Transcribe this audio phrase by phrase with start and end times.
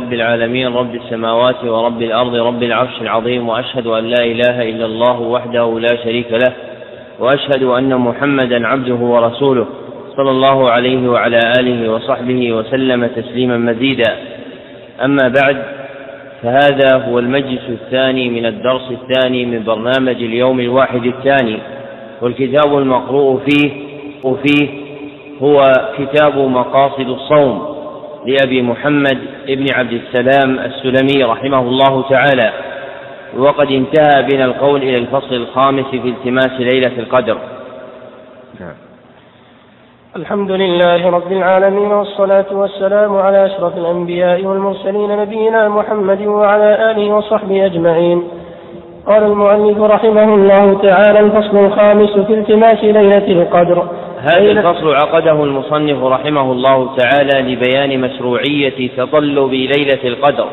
[0.00, 5.20] رب العالمين رب السماوات ورب الأرض رب العرش العظيم وأشهد أن لا إله إلا الله
[5.20, 6.52] وحده لا شريك له
[7.18, 9.66] وأشهد أن محمدا عبده ورسوله
[10.16, 14.16] صلى الله عليه وعلى آله وصحبه وسلم تسليما مزيدا.
[15.04, 15.56] أما بعد
[16.42, 21.58] فهذا هو المجلس الثاني من الدرس الثاني من برنامج اليوم الواحد الثاني
[22.22, 23.70] والكتاب المقروء فيه
[24.24, 24.68] وفيه
[25.42, 27.77] هو كتاب مقاصد الصوم.
[28.26, 32.52] لأبي محمد ابن عبد السلام السلمي رحمه الله تعالى.
[33.36, 37.38] وقد انتهى بنا القول إلى الفصل الخامس في التماس ليلة القدر.
[38.60, 38.74] نعم.
[40.16, 47.66] الحمد لله رب العالمين والصلاة والسلام على أشرف الأنبياء والمرسلين نبينا محمد وعلى آله وصحبه
[47.66, 48.22] أجمعين.
[49.08, 53.88] قال المؤلف رحمه الله تعالى الفصل الخامس في التماس ليلة القدر.
[54.20, 60.46] هذا الفصل عقده المصنف رحمه الله تعالى لبيان مشروعية تطلب ليلة القدر.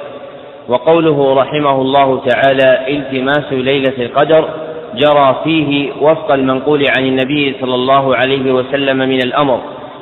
[0.70, 4.50] وقوله رحمه الله تعالى التماس ليلة القدر
[4.96, 9.60] جرى فيه وفق المنقول عن النبي صلى الله عليه وسلم من الأمر.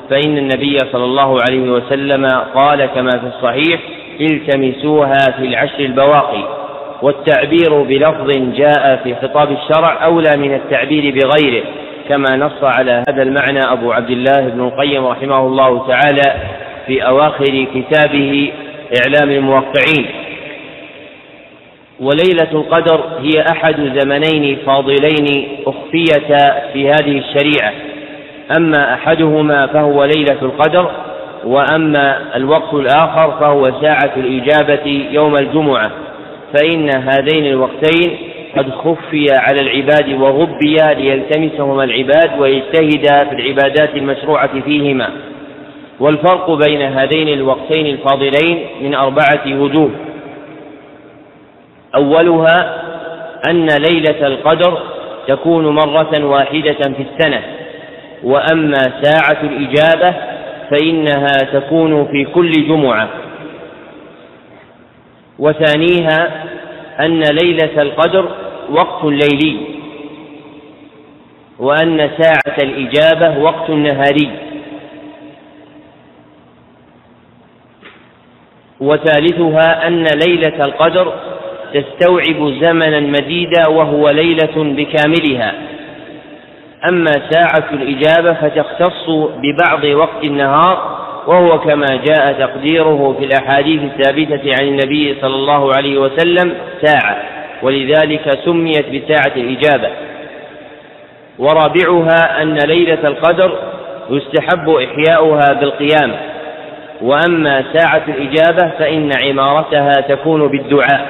[0.09, 3.79] فإن النبي صلى الله عليه وسلم قال كما في الصحيح
[4.21, 6.62] التمسوها في العشر البواقي.
[7.03, 11.63] والتعبير بلفظ جاء في خطاب الشرع أولى من التعبير بغيره
[12.09, 16.41] كما نص على هذا المعنى أبو عبد الله بن القيم رحمه الله تعالى
[16.87, 18.51] في أواخر كتابه
[18.99, 20.05] إعلام الموقعين.
[21.99, 27.73] وليلة القدر هي أحد زمنين فاضلين أخفيتا في هذه الشريعة.
[28.57, 30.91] أما أحدهما فهو ليلة القدر
[31.43, 35.91] وأما الوقت الآخر فهو ساعة الإجابة يوم الجمعة.
[36.53, 38.17] فإن هذين الوقتين
[38.57, 45.09] قد خفي على العباد وغبي ليلتمسهما العباد ويجتهد في العبادات المشروعة فيهما.
[45.99, 49.91] والفرق بين هذين الوقتين الفاضلين من أربعة وجوه.
[51.95, 52.83] أولها
[53.49, 54.77] أن ليلة القدر
[55.27, 57.41] تكون مرة واحدة في السنة.
[58.23, 60.15] وأما ساعة الإجابة
[60.71, 63.09] فإنها تكون في كل جمعة.
[65.43, 66.43] وثانيها
[66.99, 68.29] أن ليلة القدر
[68.69, 69.57] وقت ليلي
[71.59, 74.31] وأن ساعة الإجابة وقت نهاري.
[78.79, 81.13] وثالثها أن ليلة القدر
[81.73, 85.53] تستوعب زمنا مديدا وهو ليلة بكاملها.
[86.87, 94.67] أما ساعة الإجابة فتختص ببعض وقت النهار وهو كما جاء تقديره في الأحاديث الثابتة عن
[94.67, 97.17] النبي صلى الله عليه وسلم ساعة
[97.61, 99.89] ولذلك سميت بساعة الإجابة.
[101.39, 103.57] ورابعها أن ليلة القدر
[104.09, 106.15] يستحب إحياؤها بالقيام.
[107.01, 111.07] وأما ساعة الإجابة فإن عمارتها تكون بالدعاء.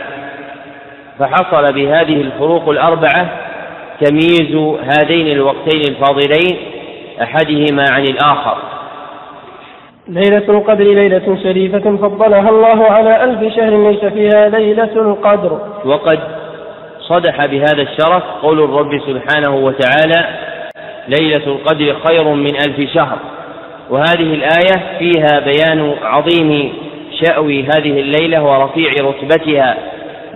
[1.19, 3.29] فحصل بهذه الفروق الأربعة
[4.01, 6.57] تمييز هذين الوقتين الفاضلين
[7.21, 8.72] أحدهما عن الآخر.
[10.07, 15.59] ليلة القدر ليلة شريفة فضلها الله على ألف شهر ليس فيها ليلة القدر.
[15.85, 16.19] وقد
[16.99, 20.25] صدح بهذا الشرف قول الرب سبحانه وتعالى
[21.07, 23.17] ليلة القدر خير من ألف شهر.
[23.89, 26.73] وهذه الآية فيها بيان عظيم
[27.23, 29.77] شأوي هذه الليلة ورفيع رتبتها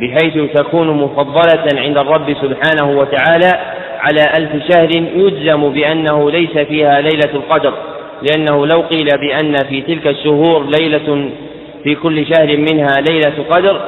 [0.01, 3.51] بحيث تكون مفضلة عند الرب سبحانه وتعالى
[3.99, 7.73] على ألف شهر يجزم بأنه ليس فيها ليلة القدر.
[8.21, 11.29] لأنه لو قيل بأن في تلك الشهور ليلة
[11.83, 13.81] في كل شهر منها ليلة قدر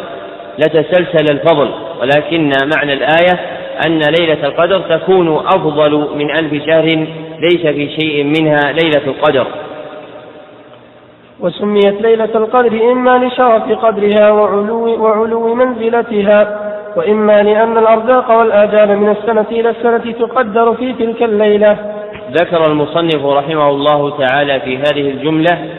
[0.59, 1.69] لتسلسل الفضل
[2.01, 3.39] ولكن معنى الآية
[3.87, 6.85] أن ليلة القدر تكون أفضل من ألف شهر
[7.39, 9.47] ليس في شيء منها ليلة القدر.
[11.39, 16.59] وسميت ليلة القدر إما لشرف قدرها وعلو, وعلو منزلتها
[16.95, 21.77] وإما لأن الأرزاق والآجال من السنة إلى السنة تقدر في تلك الليلة.
[22.33, 25.69] ذكر المصنف رحمه الله تعالى في هذه الجملة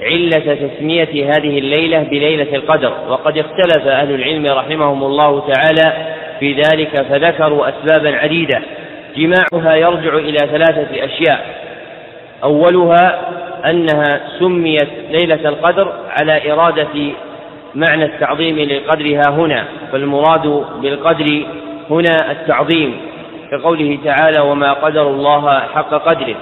[0.00, 7.02] علة تسمية هذه الليلة بليلة القدر وقد اختلف أهل العلم رحمهم الله تعالى في ذلك
[7.02, 8.62] فذكروا أسبابا عديدة.
[9.16, 11.46] جماعها يرجع إلى ثلاثة أشياء.
[12.44, 13.20] أولها
[13.70, 17.12] أنها سميت ليلة القدر على إرادة
[17.74, 21.44] معنى التعظيم لقدرها هنا فالمراد بالقدر
[21.90, 23.09] هنا التعظيم.
[23.50, 26.36] كقوله تعالى وما قدر الله حق قدره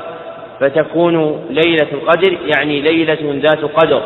[0.61, 4.03] فتكون ليلة القدر يعني ليلة ذات قدر.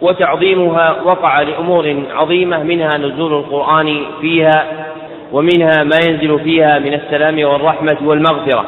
[0.00, 4.86] وتعظيمها وقع لأمور عظيمة منها نزول القرآن فيها
[5.32, 8.64] ومنها ما ينزل فيها من السلام والرحمة والمغفرة.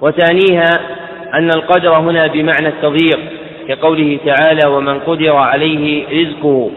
[0.00, 0.70] وثانيها
[1.34, 3.20] أن القدر هنا بمعنى التضييق
[3.68, 6.70] كقوله تعالى ومن قدر عليه رزقه.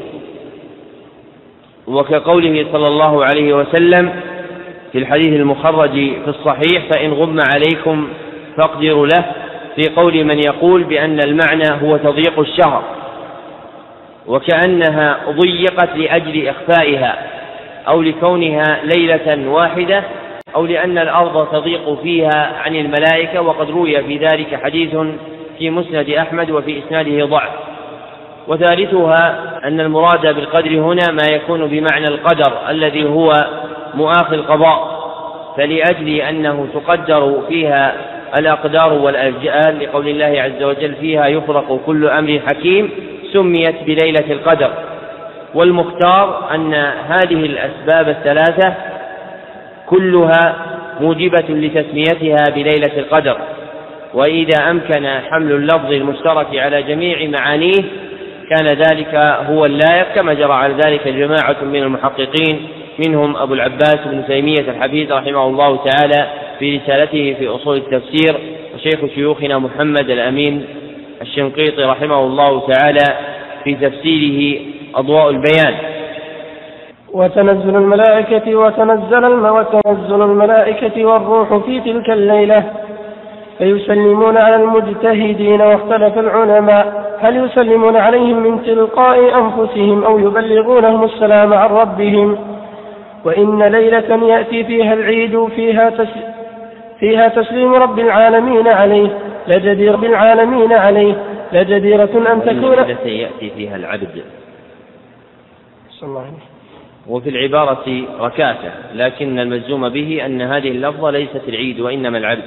[1.88, 4.14] وكقوله صلى الله عليه وسلم
[4.94, 8.08] في الحديث المخرج في الصحيح فإن غم عليكم
[8.58, 9.26] فاقدروا له.
[9.76, 12.84] في قول من يقول بأن المعنى هو تضييق الشهر
[14.28, 17.18] وكأنها ضيقت لأجل إخفائها
[17.88, 20.04] أو لكونها ليلة واحدة
[20.56, 24.96] أو لأن الأرض تضيق فيها عن الملائكة وقد روي في ذلك حديث
[25.60, 27.52] في مسند أحمد وفي إسناده ضعف.
[28.48, 33.32] وثالثها أن المراد بالقدر هنا ما يكون بمعنى القدر الذي هو
[33.96, 35.04] مؤاخي القضاء
[35.58, 37.96] فلأجل أنه تقدر فيها
[38.38, 42.90] الأقدار والأجال لقول الله عز وجل فيها يفرق كل أمر حكيم
[43.34, 44.70] سميت بليلة القدر.
[45.54, 46.74] والمختار أن
[47.08, 48.74] هذه الأسباب الثلاثة
[49.88, 50.56] كلها
[51.02, 53.38] موجبة لتسميتها بليلة القدر.
[54.14, 57.84] وإذا أمكن حمل اللفظ المشترك على جميع معانيه
[58.50, 59.16] كان ذلك
[59.50, 62.68] هو اللائق كما جرى على ذلك جماعة من المحققين.
[63.00, 66.28] منهم أبو العباس بن تيمية الحفيد رحمه الله تعالى
[66.60, 68.40] في رسالته في أصول التفسير
[68.76, 70.66] وشيخ شيوخنا محمد الأمين
[71.22, 73.18] الشنقيطي رحمه الله تعالى
[73.64, 74.62] في تفسيره
[74.96, 75.74] أضواء البيان.
[77.14, 82.64] وتنزل الملائكة وتنزل الم وتنزل الملائكة والروح في تلك الليلة.
[83.58, 87.16] فيسلمون على المجتهدين واختلف العلماء.
[87.20, 92.38] هل يسلمون عليهم من تلقاء أنفسهم أو يبلغونهم السلام عن ربهم؟
[93.26, 95.92] وإن ليلة يأتي فيها العيد فيها
[97.00, 99.18] فيها تسليم رب العالمين عليه
[99.48, 101.16] لجدير بالعالمين عليه
[101.54, 104.24] لجديرة أن تكون يأتي فيها العبد.
[105.90, 106.54] صلى الله عليه
[107.08, 112.44] وفي العبارة ركاسة لكن المجزوم به أن هذه اللفظة ليست العيد وإنما العبد.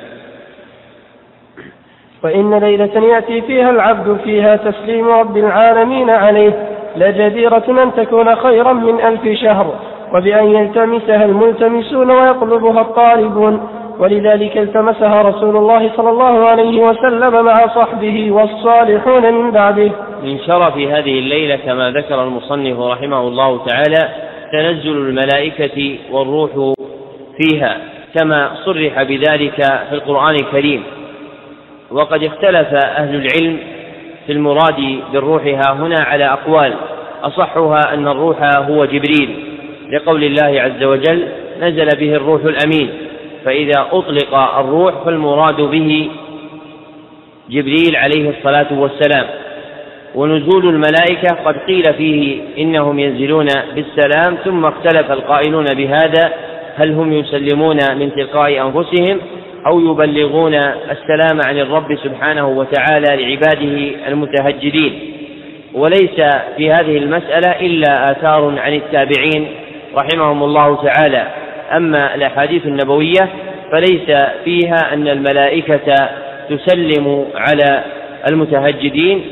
[2.25, 9.01] وإن ليلة يأتي فيها العبد فيها تسليم رب العالمين عليه لجديرة أن تكون خيرا من
[9.01, 9.75] ألف شهر.
[10.15, 13.69] وبأن يلتمسها الملتمسون ويطلبها الطالبون.
[13.99, 19.91] ولذلك التمسها رسول الله صلى الله عليه وسلم مع صحبه والصالحون من بعده.
[20.23, 24.09] من شرف هذه الليلة كما ذكر المصنف رحمه الله تعالى
[24.53, 26.75] تنزل الملائكة والروح
[27.41, 27.77] فيها
[28.15, 30.83] كما صرح بذلك في القرآن الكريم.
[31.91, 33.59] وقد اختلف أهل العلم
[34.27, 36.73] في المراد بالروح ها هنا على أقوال
[37.23, 39.46] أصحها أن الروح هو جبريل.
[39.91, 41.29] لقول الله عز وجل
[41.61, 42.89] نزل به الروح الأمين.
[43.45, 46.11] فإذا أطلق الروح فالمراد به
[47.51, 49.27] جبريل عليه الصلاة والسلام.
[50.15, 56.33] ونزول الملائكة قد قيل فيه إنهم ينزلون بالسلام ثم اختلف القائلون بهذا
[56.77, 59.21] هل هم يسلمون من تلقاء أنفسهم
[59.67, 65.13] أو يبلغون السلام عن الرب سبحانه وتعالى لعباده المتهجدين.
[65.75, 66.21] وليس
[66.57, 69.47] في هذه المسألة إلا آثار عن التابعين
[69.97, 71.27] رحمهم الله تعالى.
[71.77, 73.29] أما الأحاديث النبوية
[73.73, 76.09] فليس فيها أن الملائكة
[76.51, 77.85] تسلم على
[78.31, 79.25] المتهجدين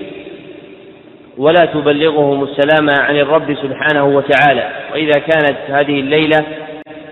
[1.38, 4.68] ولا تبلغهم السلام عن الرب سبحانه وتعالى.
[4.92, 6.44] وإذا كانت هذه الليلة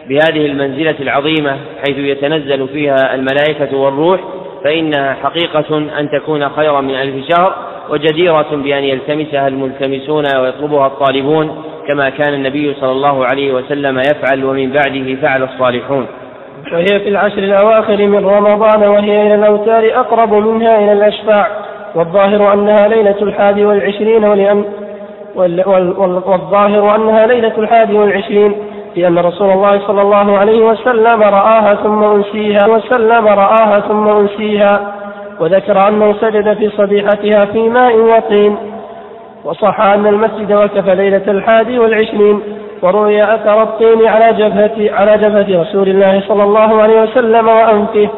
[0.09, 1.57] بهذه المنزلة العظيمة
[1.87, 4.21] حيث يتنزل فيها الملائكة والروح
[4.65, 7.57] فإنها حقيقة أن تكون خيرا من ألف شهر
[7.91, 11.65] وجديرة بأن يلتمسها الملتمسون ويطلبها الطالبون.
[11.89, 16.07] كما كان النبي صلى الله عليه وسلم يفعل ومن بعده فعل الصالحون.
[16.73, 21.47] وهي في العشر الأواخر من رمضان وهي إلى الأوتار أقرب منها إلى الأشفاع.
[21.95, 24.65] والظاهر أنها ليلة الحادي والعشرين ولأن
[26.27, 28.57] والظاهر أنها ليلة الحادي والعشرين
[28.97, 34.93] لأن رسول الله صلى الله عليه وسلم رآها ثم أنسيها وسلم رآها ثم أنسيها
[35.41, 38.57] وذكر أنه سجد في صبيحتها في ماء وطين.
[39.45, 42.41] وصح أن المسجد وكف ليلة الحادي والعشرين
[42.83, 48.09] وروي أثر الطين على جبهة على جبهة رسول الله صلى الله عليه وسلم وأنفه.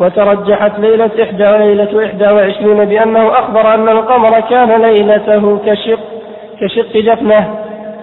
[0.00, 5.98] وترجحت ليلة إحدى وليلة إحدى وعشرين بأنه أخبر أن القمر كان ليلته كشق
[6.60, 7.54] كشق جفنة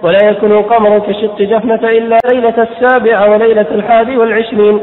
[0.02, 4.80] ولا يكون القمر كشق جفنة إلا ليلة السابعة وليلة الحادي والعشرين.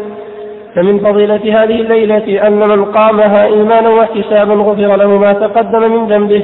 [0.76, 6.44] فمن فضيلة هذه الليلة أن من قامها إيمانا واحتسابا غفر له ما تقدم من ذنبه.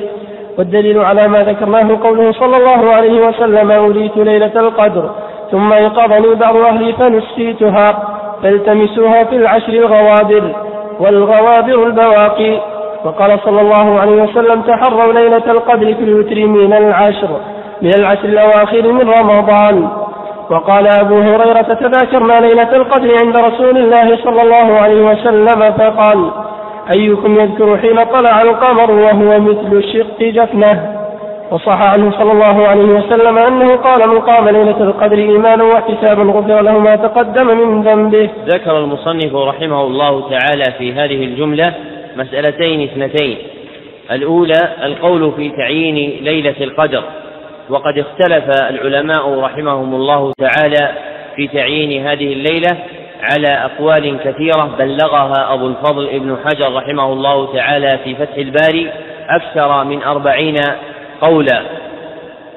[0.58, 5.10] والدليل على ما ذكرناه قوله صلى الله عليه وسلم أوليت ليلة القدر
[5.52, 7.88] ثم أيقظني بعض أهلي فنسيتها
[8.44, 10.56] فالتمسوها في العشر الغوابر
[11.00, 12.62] والغوابر البواقي.
[13.06, 17.30] وقال صلى الله عليه وسلم تحروا ليلة القدر في الوتر من العشر
[17.82, 19.90] من العشر الأواخر من رمضان.
[20.50, 26.32] وقال أبو هريرة تذاكرنا ليلة القدر عند رسول الله صلى الله عليه وسلم؟ فقال
[26.92, 31.02] أيكم يذكر حين طلع القمر وهو مثل الشق جفنه.
[31.52, 36.62] وصح عنه صلى الله عليه وسلم أنه قال من قام ليلة القدر إيمانا واحتسابا غفر
[36.62, 38.30] له ما تقدم من ذنبه.
[38.46, 41.74] ذكر المصنف رحمه الله تعالى في هذه الجملة
[42.18, 43.38] مسألتين اثنتين.
[44.12, 47.04] الأولى القول في تعيين ليلة القدر.
[47.70, 50.92] وقد اختلف العلماء رحمهم الله تعالى
[51.36, 52.78] في تعيين هذه الليلة
[53.22, 58.92] على أقوال كثيرة بلغها أبو الفضل ابن حجر رحمه الله تعالى في فتح الباري
[59.30, 60.56] أكثر من أربعين
[61.22, 61.62] قولا.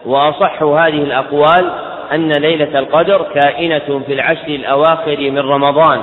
[0.07, 1.71] وأصح هذه الأقوال
[2.13, 6.01] أن ليلة القدر كائنة في العشر الأواخر من رمضان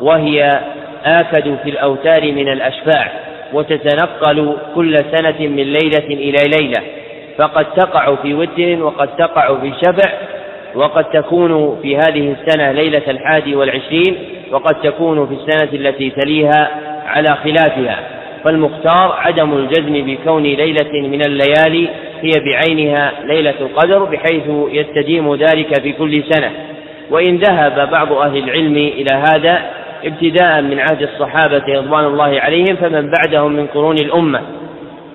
[0.00, 0.60] وهي
[1.04, 3.12] آكد في الأوتار من الأشفاع
[3.52, 6.82] وتتنقل كل سنة من ليلة إلى ليلة
[7.38, 10.12] فقد تقع في وتر وقد تقع في شفع
[10.74, 14.16] وقد تكون في هذه السنة ليلة الحادي والعشرين
[14.52, 16.70] وقد تكون في السنة التي تليها
[17.06, 17.98] على خلافها.
[18.44, 21.88] فالمختار عدم الجزم بكون ليلة من الليالي
[22.20, 26.50] هي بعينها ليلة القدر بحيث يستديم ذلك في كل سنة.
[27.10, 29.62] وإن ذهب بعض أهل العلم إلى هذا
[30.04, 34.40] ابتداء من عهد الصحابة رضوان الله عليهم فمن بعدهم من قرون الأمة.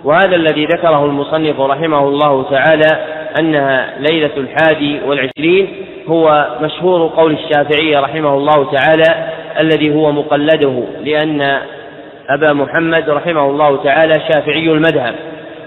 [0.04, 5.68] وهذا الذي ذكره المصنف رحمه الله تعالى أنها ليلة الحادي والعشرين
[6.08, 9.28] هو مشهور قول الشافعي رحمه الله تعالى
[9.60, 11.60] الذي هو مقلده لأن
[12.30, 15.16] أبا محمد رحمه الله تعالى شافعي المذهب.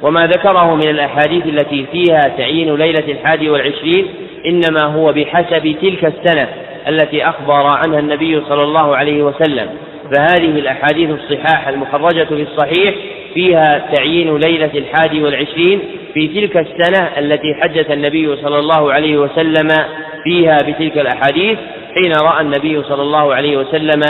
[0.03, 4.07] وما ذكره من الأحاديث التي فيها تعيين ليلة الحادي والعشرين
[4.47, 6.49] إنما هو بحسب تلك السنة
[6.89, 9.69] التي أخبر عنها النبي صلى الله عليه وسلم.
[10.15, 12.95] فهذه الأحاديث الصحاح المخرجة في الصحيح
[13.35, 15.81] فيها تعيين ليلة الحادي والعشرين
[16.17, 19.69] في تلك السنة التي حدث النبي صلى الله عليه وسلم
[20.25, 21.59] فيها بتلك الأحاديث
[21.95, 24.01] حين رأى النبي صلى الله عليه وسلم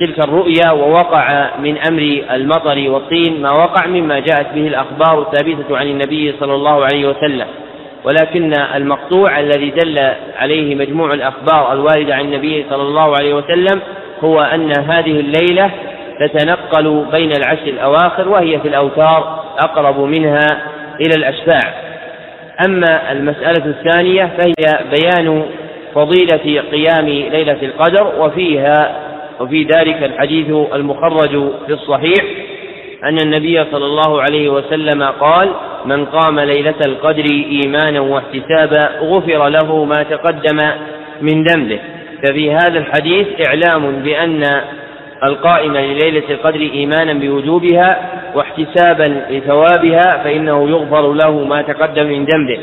[0.00, 5.86] تلك الرؤيا ووقع من أمر المطر والطين ما وقع مما جاءت به الأخبار الثابتة عن
[5.86, 7.46] النبي صلى الله عليه وسلم.
[8.04, 9.98] ولكن المقطوع الذي دل
[10.36, 13.80] عليه مجموع الأخبار الواردة عن النبي صلى الله عليه وسلم
[14.24, 15.70] هو أن هذه الليلة
[16.20, 21.74] تتنقل بين العشر الأواخر وهي في الأوتار أقرب منها إلى الأشفاع
[22.68, 25.46] أما المسألة الثانية فهي بيان
[25.94, 28.96] فضيلة قيام ليلة القدر وفيها
[29.40, 32.24] وفي ذلك الحديث المخرج في الصحيح
[33.04, 35.50] أن النبي صلى الله عليه وسلم قال
[35.84, 40.58] من قام ليلة القدر إيمانا واحتسابا غفر له ما تقدم
[41.20, 41.78] من ذنبه.
[42.22, 44.42] ففي هذا الحديث إعلام بأن
[45.24, 47.98] القائم لليلة القدر إيمانا بوجوبها
[48.36, 52.58] واحتسابا لثوابها فإنه يغفر له ما تقدم من ذنبه.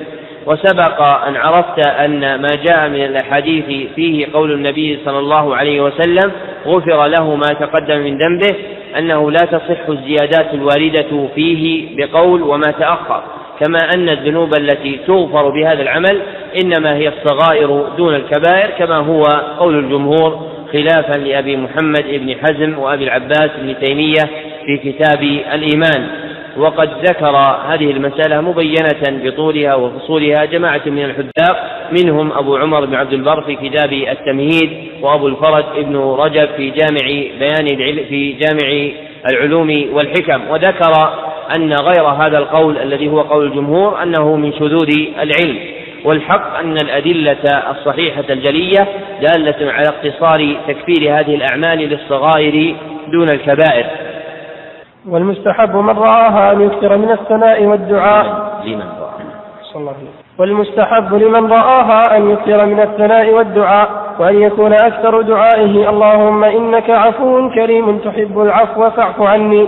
[0.46, 3.66] وسبق أن عرفت أن ما جاء من الأحاديث
[3.96, 6.32] فيه قول النبي صلى الله عليه وسلم
[6.66, 8.56] غفر له ما تقدم من ذنبه
[8.98, 13.24] أنه لا تصح الزيادات الواردة فيه بقول وما تأخر.
[13.60, 16.22] كما أن الذنوب التي تغفر بهذا العمل
[16.64, 19.24] إنما هي الصغائر دون الكبائر كما هو
[19.60, 26.08] قول الجمهور خلافا لأبي محمد بن حزم وأبي العباس بن تيمية في كتاب الإيمان
[26.58, 27.36] وقد ذكر
[27.68, 33.56] هذه المسألة مبينة بطولها وفصولها جماعة من الحذاق منهم أبو عمر بن عبد البر في
[33.56, 34.70] كتاب التمهيد
[35.02, 37.08] وأبو الفرج ابن رجب في جامع
[37.40, 37.78] بيان
[38.10, 38.92] في جامع
[39.32, 40.50] العلوم والحكم.
[40.50, 41.14] وذكر
[41.58, 44.92] أن غير هذا القول الذي هو قول الجمهور أنه من شذوذ
[45.22, 45.60] العلم.
[46.06, 48.88] والحق أن الأدلة الصحيحة الجلية
[49.22, 52.76] دالة على اقتصار تكفير هذه الأعمال للصغائر
[53.12, 53.86] دون الكبائر.
[55.10, 58.26] والمستحب من رآها أن يكثر من الثناء والدعاء.
[58.66, 59.34] لمن رآها.
[60.40, 65.90] والمستحب لمن رآها أن يكثر من الثناء والدعاء وأن يكون أكثر دعائه.
[65.90, 69.68] اللهم إنك عفو كريم تحب العفو فاعف عني.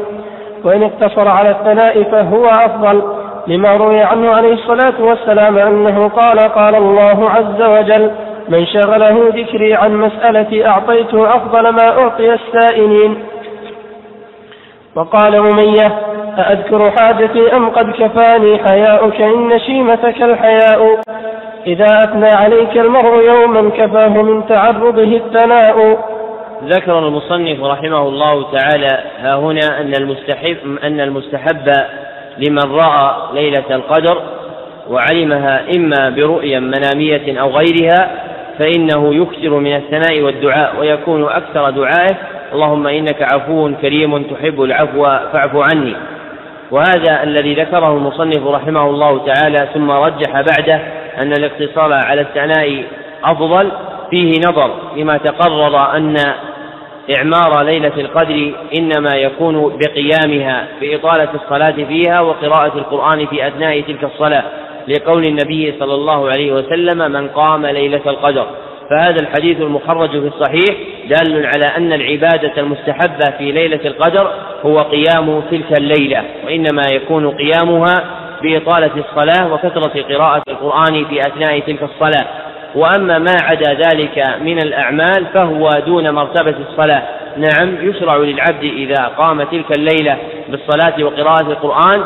[0.64, 3.02] وإن اقتصر على الثناء فهو أفضل.
[3.48, 8.12] لما روي عنه عليه الصلاة والسلام أنه قال قال الله عز وجل
[8.50, 13.24] من شغله ذكري عن مسألتي أعطيته أفضل ما أعطي السائلين.
[14.96, 16.00] وقال أمية
[16.38, 21.02] أأذكر حاجتي أم قد كفاني حياؤك إن شيمتك الحياء.
[21.68, 25.98] إذا أثنى عليك المرء يوما كفاه من تعرضه الثناء.
[26.64, 31.74] ذكر المصنف رحمه الله تعالى ها هنا أن المستحب أن المستحب
[32.38, 34.22] لمن رأى ليلة القدر
[34.90, 38.12] وعلمها إما برؤيا منامية أو غيرها
[38.60, 42.16] فإنه يكثر من الثناء والدعاء ويكون أكثر دعائه
[42.54, 45.96] اللهم إنك عفو كريم تحب العفو فاعف عني.
[46.72, 50.82] وهذا الذي ذكره المصنف رحمه الله تعالى ثم رجح بعده
[51.18, 52.84] أن الاقتصار على الثناء
[53.24, 53.72] أفضل
[54.10, 56.16] فيه نظر لما تقرر أن
[57.16, 64.44] إعمار ليلة القدر إنما يكون بقيامها بإطالة الصلاة فيها وقراءة القرآن في أثناء تلك الصلاة
[64.88, 68.48] لقول النبي صلى الله عليه وسلم من قام ليلة القدر
[68.90, 70.76] فهذا الحديث المخرج في الصحيح
[71.10, 74.32] دال على أن العبادة المستحبة في ليلة القدر
[74.66, 77.96] هو قيام تلك الليلة وإنما يكون قيامها
[78.42, 82.26] بإطالة الصلاة وكثرة قراءة القرآن في أثناء تلك الصلاة.
[82.76, 87.04] وأما ما عدا ذلك من الأعمال فهو دون مرتبة الصلاة.
[87.38, 90.18] نعم يشرع للعبد إذا قام تلك الليلة
[90.50, 92.06] بالصلاة وقراءة القرآن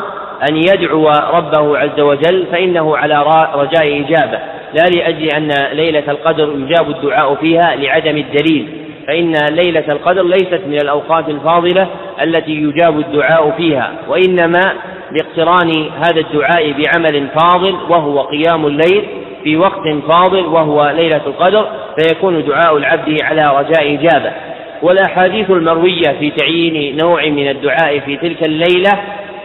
[0.50, 4.59] أن يدعو ربه عز وجل فإنه على رجاء إجابة.
[4.74, 8.68] لا لأجل أن ليلة القدر يجاب الدعاء فيها لعدم الدليل
[9.06, 11.88] فإن ليلة القدر ليست من الأوقات الفاضلة
[12.22, 14.72] التي يجاب الدعاء فيها وإنما
[15.10, 19.04] لاقتران هذا الدعاء بعمل فاضل وهو قيام الليل
[19.44, 21.66] في وقت فاضل وهو ليلة القدر
[21.98, 24.32] فيكون دعاء العبد على رجاء إجابة.
[24.82, 28.90] والأحاديث المروية في تعيين نوع من الدعاء في تلك الليلة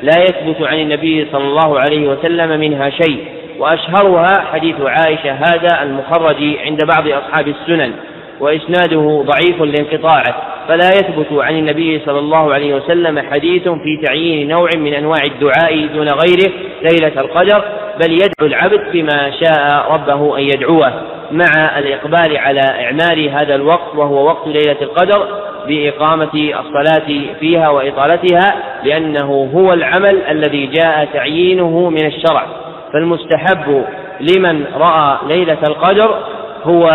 [0.02, 3.18] لا يثبت عن النبي صلى الله عليه وسلم منها شيء.
[3.60, 7.94] وأشهرها حديث عائشة هذا المخرج عند بعض أصحاب السنن
[8.40, 10.36] وإسناده ضعيف لانقطاعه
[10.68, 15.88] فلا يثبت عن النبي صلى الله عليه وسلم حديث في تعيين نوع من أنواع الدعاء
[15.88, 17.64] دون غيره ليلة القدر
[18.04, 20.94] بل يدعو العبد بما شاء ربه أن يدعوه
[21.32, 25.28] مع الإقبال على إعمال هذا الوقت وهو وقت ليلة القدر
[25.68, 32.65] بإقامة الصلاة فيها وإطالتها لأنه هو العمل الذي جاء تعيينه من الشرع.
[32.96, 33.86] فالمستحب
[34.20, 36.24] لمن رأى ليلة القدر
[36.64, 36.88] هو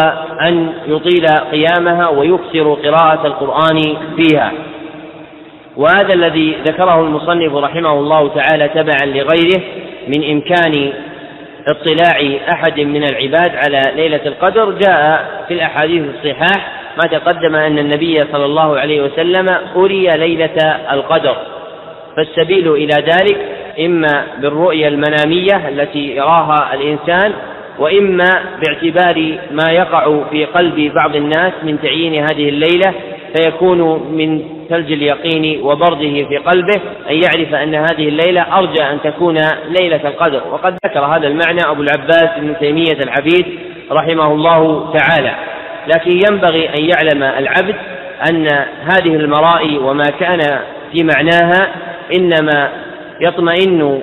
[0.47, 4.53] أن يطيل قيامها ويكثر قراءة القرآن فيها.
[5.77, 9.63] وهذا الذي ذكره المصنف رحمه الله تعالى تبعا لغيره
[10.09, 10.93] من إمكان
[11.69, 18.25] اطلاع أحد من العباد على ليلة القدر جاء في الأحاديث الصحاح ما تقدم أن النبي
[18.33, 21.37] صلى الله عليه وسلم أري ليلة القدر.
[22.17, 27.33] فالسبيل إلى ذلك إما بالرؤية المنامية التي يراها الإنسان
[27.79, 28.31] وإما
[28.63, 32.95] باعتبار ما يقع في قلب بعض الناس من تعيين هذه الليلة
[33.37, 33.81] فيكون
[34.13, 36.81] من ثلج اليقين وبرده في قلبه
[37.11, 39.39] أن يعرف أن هذه الليلة أرجى أن تكون
[39.81, 40.43] ليلة القدر.
[40.53, 43.59] وقد ذكر هذا المعنى أبو العباس بن تيمية العبيد
[43.93, 45.35] رحمه الله تعالى.
[45.95, 47.75] لكن ينبغي أن يعلم العبد
[48.31, 48.47] أن
[48.83, 50.41] هذه المرائي وما كان
[50.93, 51.75] في معناها
[52.17, 52.71] إنما
[53.21, 54.03] يطمئن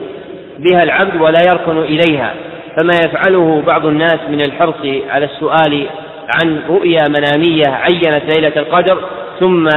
[0.60, 2.34] بها العبد ولا يركن إليها
[2.77, 5.88] فما يفعله بعض الناس من الحرص على السؤال
[6.36, 8.97] عن رؤيا منامية عينت ليلة القدر
[9.39, 9.67] ثم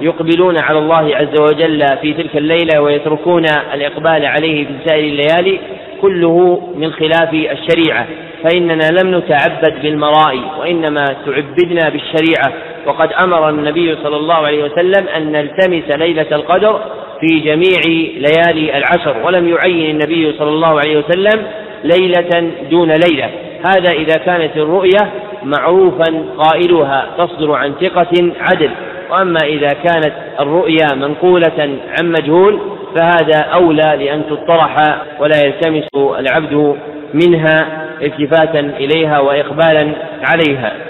[0.00, 5.60] يقبلون على الله عز وجل في تلك الليلة ويتركون الإقبال عليه في سائر الليالي
[6.00, 8.06] كله من خلاف الشريعة.
[8.44, 12.52] فإننا لم نتعبد بالمرائي وإنما تعبدنا بالشريعة.
[12.86, 16.80] وقد أمر النبي صلى الله عليه وسلم أن نلتمس ليلة القدر
[17.20, 17.80] في جميع
[18.16, 21.46] ليالي العشر ولم يعين النبي صلى الله عليه وسلم
[21.84, 23.30] ليلة دون ليلة.
[23.66, 25.10] هذا إذا كانت الرؤية
[25.42, 28.70] معروفا قائلها تصدر عن ثقة عدل.
[29.10, 32.60] وأما إذا كانت الرؤيا منقولة عن مجهول
[32.96, 34.76] فهذا أولى لأن تطرح
[35.20, 35.84] ولا يلتمس
[36.18, 36.76] العبد
[37.14, 40.89] منها التفاتا إليها وإقبالا عليها.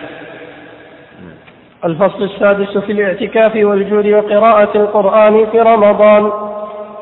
[1.85, 6.33] الفصل السادس في الاعتكاف والجود وقراءة القرآن في رمضان.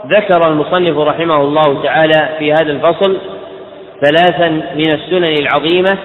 [0.06, 3.16] ذكر المصنف رحمه الله تعالى في هذا الفصل
[4.02, 5.98] ثلاثا من السنن العظيمة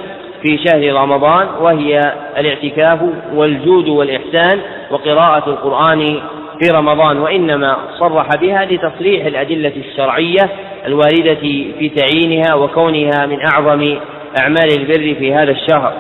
[0.44, 2.00] في شهر رمضان وهي
[2.38, 3.00] الاعتكاف
[3.34, 4.60] والجود والإحسان
[4.92, 6.20] وقراءة القرآن
[6.62, 10.50] في رمضان وإنما صرح بها لتصريح الأدلة الشرعية
[10.86, 11.36] الواردة
[11.80, 13.98] في تعيينها وكونها من أعظم
[14.40, 15.94] أعمال البر في هذا الشهر.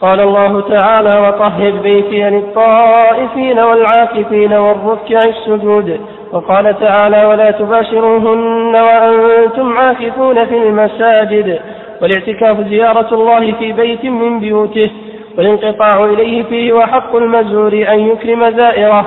[0.00, 6.00] قال الله تعالى وطهر بيتي للطائفين والعاكفين والركع السجود.
[6.32, 11.60] وقال تعالى ولا تباشروهن وأنتم عاكفون في المساجد.
[12.02, 14.90] والاعتكاف زيارة الله في بيت من بيوته.
[15.38, 19.06] والانقطاع إليه فيه وحق المزور أن يكرم زائره.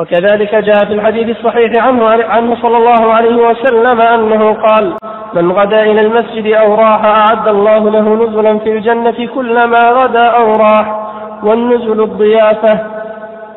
[0.00, 4.92] وكذلك جاء في الحديث الصحيح عنه, عنه صلى الله عليه وسلم أنه قال
[5.34, 10.52] من غدا إلى المسجد أو راح أعد الله له نزلا في الجنة كلما غدا أو
[10.52, 11.10] راح
[11.42, 12.78] والنزل الضيافة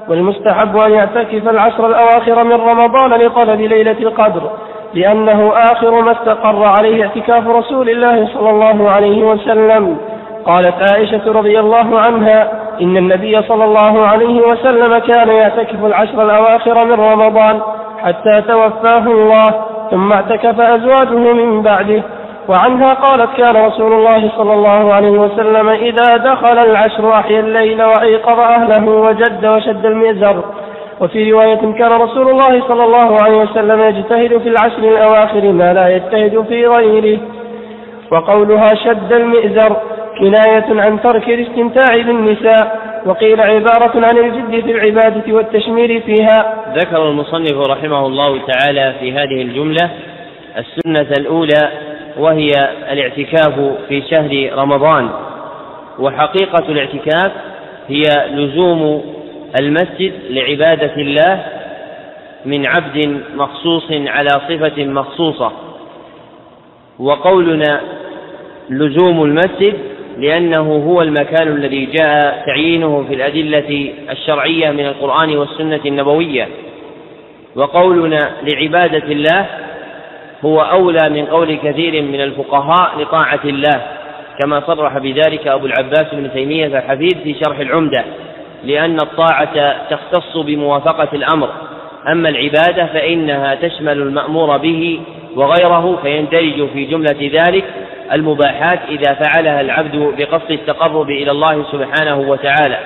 [0.10, 4.52] والمستحب أن يعتكف العشر الأواخر من رمضان لطلب ليلة القدر
[4.94, 9.98] لأنه آخر ما استقر عليه اعتكاف رسول الله صلى الله عليه وسلم.
[10.46, 16.86] قالت عائشة رضي الله عنها إن النبي صلى الله عليه وسلم كان يعتكف العشر الأواخر
[16.86, 17.62] من رمضان
[18.04, 22.04] حتى توفاه الله ثم اعتكف أزواجه من بعده.
[22.48, 28.40] وعنها قالت كان رسول الله صلى الله عليه وسلم إذا دخل العشر أحيا الليل وأيقظ
[28.40, 30.44] أهله وجد وشد المئزر.
[31.02, 35.96] وفي رواية كان رسول الله صلى الله عليه وسلم يجتهد في العشر الأواخر ما لا
[35.96, 37.20] يجتهد في غيره.
[38.12, 39.76] وقولها شد المئزر.
[40.20, 46.66] كناية عن ترك الاستمتاع بالنساء وقيل عبارة عن الجد في العبادة والتشمير فيها.
[46.78, 49.90] ذكر المصنف رحمه الله تعالى في هذه الجملة
[50.58, 51.70] السنة الأولى
[52.18, 52.52] وهي
[52.92, 55.10] الاعتكاف في شهر رمضان.
[56.00, 57.32] وحقيقة الاعتكاف
[57.88, 59.04] هي لزوم
[59.62, 61.44] المسجد لعبادة الله
[62.46, 65.52] من عبد مخصوص على صفة مخصوصة.
[67.00, 67.82] وقولنا
[68.70, 76.48] لزوم المسجد لأنه هو المكان الذي جاء تعيينه في الأدلة الشرعية من القرآن والسنة النبوية.
[77.56, 79.46] وقولنا لعبادة الله
[80.46, 83.82] هو أولى من قول كثير من الفقهاء لطاعة الله
[84.42, 88.04] كما صرح بذلك أبو العباس بن تيمية الحفيد في شرح العمدة
[88.64, 91.50] لأن الطاعة تختص بموافقة الأمر.
[92.12, 95.00] أما العبادة فإنها تشمل المأمور به
[95.36, 97.66] وغيره فيندرج في جملة ذلك
[98.12, 102.80] المباحات إذا فعلها العبد بقصد التقرب إلى الله سبحانه وتعالى.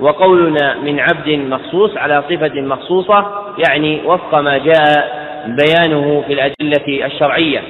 [0.00, 3.26] وقولنا من عبد مخصوص على صفة مخصوصة
[3.68, 7.62] يعني وفق ما جاء بيانه في الأدلة الشرعية.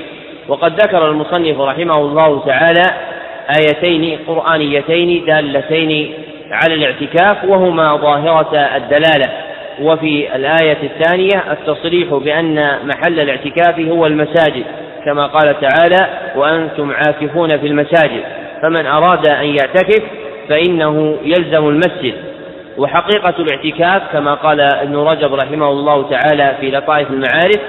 [0.48, 2.84] وقد ذكر المصنف رحمه الله تعالى
[3.60, 6.14] آيتين قرآنيتين دالتين
[6.50, 9.32] على الاعتكاف وهما ظاهرة الدلالة.
[9.82, 14.64] وفي الآية الثانية التصريح بأن محل الاعتكاف هو المساجد.
[15.06, 18.22] كما قال تعالى وأنتم عاكفون في المساجد
[18.62, 20.02] فمن أراد أن يعتكف
[20.48, 22.14] فإنه يلزم المسجد.
[22.78, 27.60] وحقيقة الاعتكاف كما قال ابن رجب رحمه الله تعالى في لطائف المعارف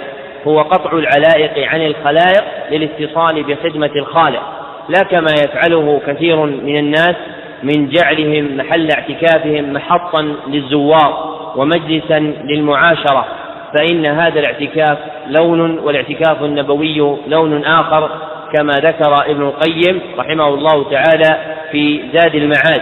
[0.47, 4.41] هو قطع العلائق عن الخلائق للاتصال بخدمة الخالق.
[4.89, 7.15] لا كما يفعله كثير من الناس
[7.63, 13.25] من جعلهم محل اعتكافهم محطا للزوار ومجلسا للمعاشرة
[13.73, 14.97] فإن هذا الاعتكاف
[15.29, 18.09] لون والاعتكاف النبوي لون آخر
[18.53, 21.37] كما ذكر ابن القيم رحمه الله تعالى
[21.71, 22.81] في زاد المعاد.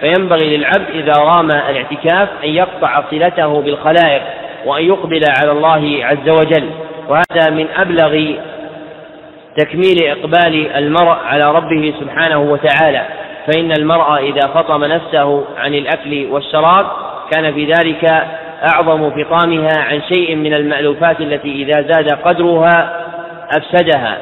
[0.00, 4.22] فينبغي للعبد إذا رام الاعتكاف أن يقطع صلته بالخلائق
[4.66, 6.70] وأن يقبل على الله عز وجل.
[7.08, 8.34] وهذا من أبلغ
[9.56, 13.02] تكميل إقبال المرء على ربه سبحانه وتعالى.
[13.46, 16.86] فإن المرء إذا فطم نفسه عن الأكل والشراب
[17.32, 18.26] كان في ذلك
[18.74, 23.06] أعظم فطامها عن شيء من المألوفات التي إذا زاد قدرها
[23.58, 24.18] أفسدها.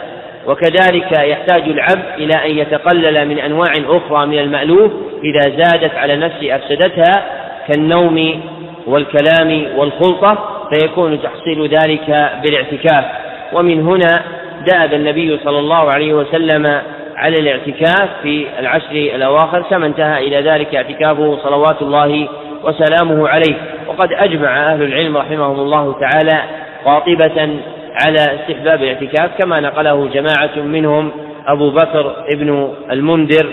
[0.47, 4.93] وكذلك يحتاج العبد إلى أن يتقلل من أنواع أخرى من المألوف
[5.25, 7.25] إذا زادت على النفس أفسدتها
[7.69, 8.41] كالنوم
[8.87, 10.39] والكلام والخلطة
[10.73, 13.05] فيكون تحصيل ذلك بالاعتكاف.
[13.53, 14.23] ومن هنا
[14.67, 16.81] دأب النبي صلى الله عليه وسلم
[17.17, 22.29] على الاعتكاف في العشر الأواخر كما انتهى إلى ذلك اعتكافه صلوات الله
[22.65, 23.55] وسلامه عليه.
[23.89, 26.43] وقد أجمع أهل العلم رحمهم الله تعالى
[26.85, 27.59] قاطبة
[28.05, 31.11] على استحباب الاعتكاف كما نقله جماعة منهم
[31.47, 33.53] أبو بكر ابن المنذر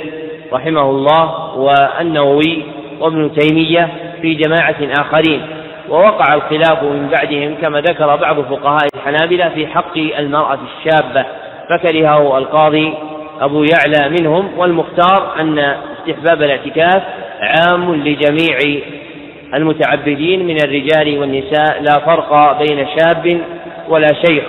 [0.53, 2.63] رحمه الله والنووي
[2.99, 3.89] وابن تيمية
[4.21, 5.41] في جماعة آخرين.
[5.89, 11.25] ووقع الخلاف من بعدهم كما ذكر بعض فقهاء الحنابلة في حق المرأة الشابة
[11.69, 12.93] فكرهه القاضي
[13.41, 17.03] أبو يعلى منهم والمختار أن استحباب الاعتكاف
[17.39, 18.81] عام لجميع
[19.53, 23.41] المتعبدين من الرجال والنساء لا فرق بين شاب
[23.89, 24.43] ولا شيخ.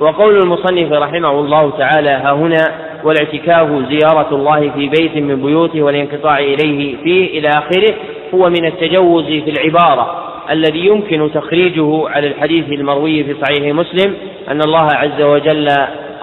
[0.00, 2.64] وقول المصنف رحمه الله تعالى ها هنا
[3.04, 7.94] والاعتكاف زيارة الله في بيت من بيوته والانقطاع إليه فيه إلى آخره
[8.34, 14.14] هو من التجوز في العبارة الذي يمكن تخريجه على الحديث المروي في صحيح مسلم
[14.48, 15.68] أن الله عز وجل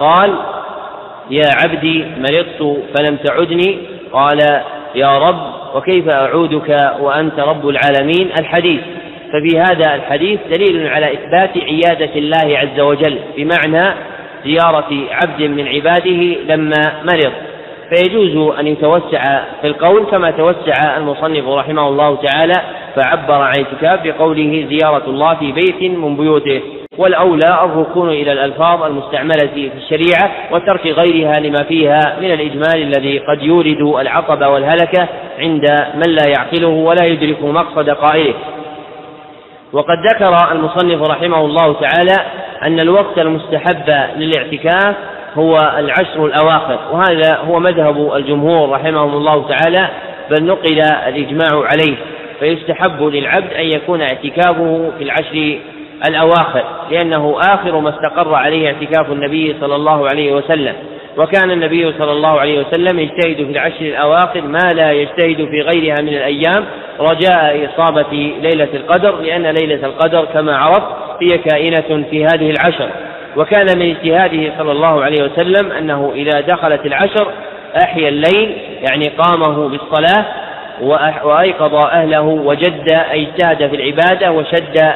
[0.00, 0.34] قال
[1.30, 3.78] يا عبدي مرضت فلم تعدني
[4.12, 4.38] قال
[4.94, 8.80] يا رب وكيف أعودك وأنت رب العالمين؟ الحديث.
[9.32, 13.94] ففي هذا الحديث دليل على إثبات عيادة الله عز وجل بمعنى
[14.44, 17.32] زيارة عبد من عباده لما مرض.
[17.94, 22.54] فيجوز أن يتوسع في القول كما توسع المصنف رحمه الله تعالى
[22.96, 26.60] فعبر عن اعتكاف بقوله زيارة الله في بيت من بيوته.
[26.98, 33.42] والأولى الركون إلى الألفاظ المستعملة في الشريعة وترك غيرها لما فيها من الإجمال الذي قد
[33.42, 35.08] يورد العقب والهلكة.
[35.38, 38.34] عند من لا يعقله ولا يدرك مقصد قائله.
[39.72, 42.16] وقد ذكر المصنف رحمه الله تعالى
[42.62, 44.94] أن الوقت المستحب للاعتكاف
[45.34, 49.88] هو العشر الأواخر وهذا هو مذهب الجمهور رحمهم الله تعالى
[50.30, 51.96] بل نقل الإجماع عليه
[52.40, 55.58] فيستحب للعبد أن يكون اعتكافه في العشر
[56.08, 60.74] الأواخر لأنه آخر ما استقر عليه اعتكاف النبي صلى الله عليه وسلم.
[61.18, 66.02] وكان النبي صلى الله عليه وسلم يجتهد في العشر الأواخر ما لا يجتهد في غيرها
[66.02, 66.64] من الأيام
[67.00, 70.82] رجاء إصابة ليلة القدر لأن ليلة القدر كما عرف
[71.22, 72.90] هي كائنة في هذه العشر.
[73.36, 77.32] وكان من اجتهاده صلى الله عليه وسلم أنه إذا دخلت العشر
[77.84, 78.56] أحيا الليل
[78.90, 80.26] يعني قامه بالصلاة
[81.24, 84.92] وأيقظ أهله وجد أي أجتهد في العبادة وشد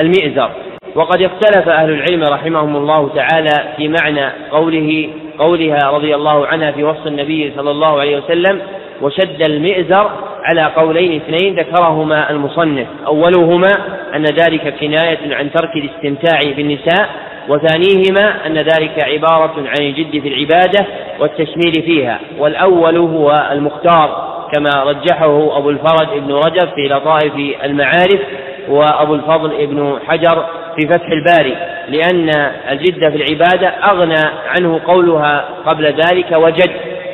[0.00, 0.50] المئزر.
[0.94, 6.84] وقد اختلف أهل العلم رحمهم الله تعالى في معنى قوله قولها رضي الله عنها في
[6.84, 8.60] وصف النبي صلى الله عليه وسلم
[9.02, 10.10] وشد المئزر
[10.42, 12.86] على قولين اثنين ذكرهما المصنف.
[13.06, 13.70] أولهما
[14.14, 17.08] أن ذلك كناية عن ترك الاستمتاع بالنساء
[17.48, 20.86] وثانيهما أن ذلك عبارة عن الجد في العبادة
[21.20, 22.20] والتشميل فيها.
[22.38, 27.32] والأول هو المختار كما رجحه أبو الفرج ابن رجب في لطائف
[27.64, 28.20] المعارف
[28.68, 30.44] وأبو الفضل ابن حجر
[30.80, 31.56] في فتح الباري
[31.88, 32.30] لأن
[32.70, 36.70] الجد في العبادة أغنى عنه قولها قبل ذلك وجد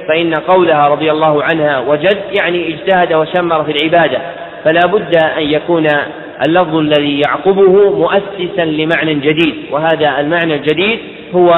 [0.09, 4.19] فإن قولها رضي الله عنها وجد يعني اجتهد وشمر في العبادة
[4.65, 5.87] فلا بد أن يكون
[6.49, 10.99] اللفظ الذي يعقبه مؤسسا لمعنى جديد وهذا المعنى الجديد
[11.35, 11.55] هو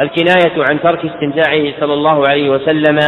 [0.00, 2.98] الكناية عن ترك استمتاعه صلى الله عليه وسلم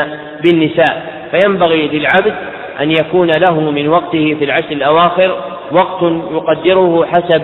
[0.45, 2.35] بالنساء فينبغي للعبد
[2.81, 5.37] أن يكون له من وقته في العشر الأواخر
[5.73, 7.43] وقت يقدره حسب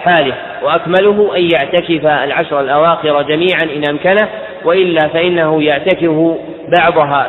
[0.00, 0.34] حاله
[0.64, 4.28] وأكمله أن يعتكف العشر الأواخر جميعا إن أمكنه
[4.64, 6.34] وإلا فإنه يعتكف
[6.78, 7.26] بعضها.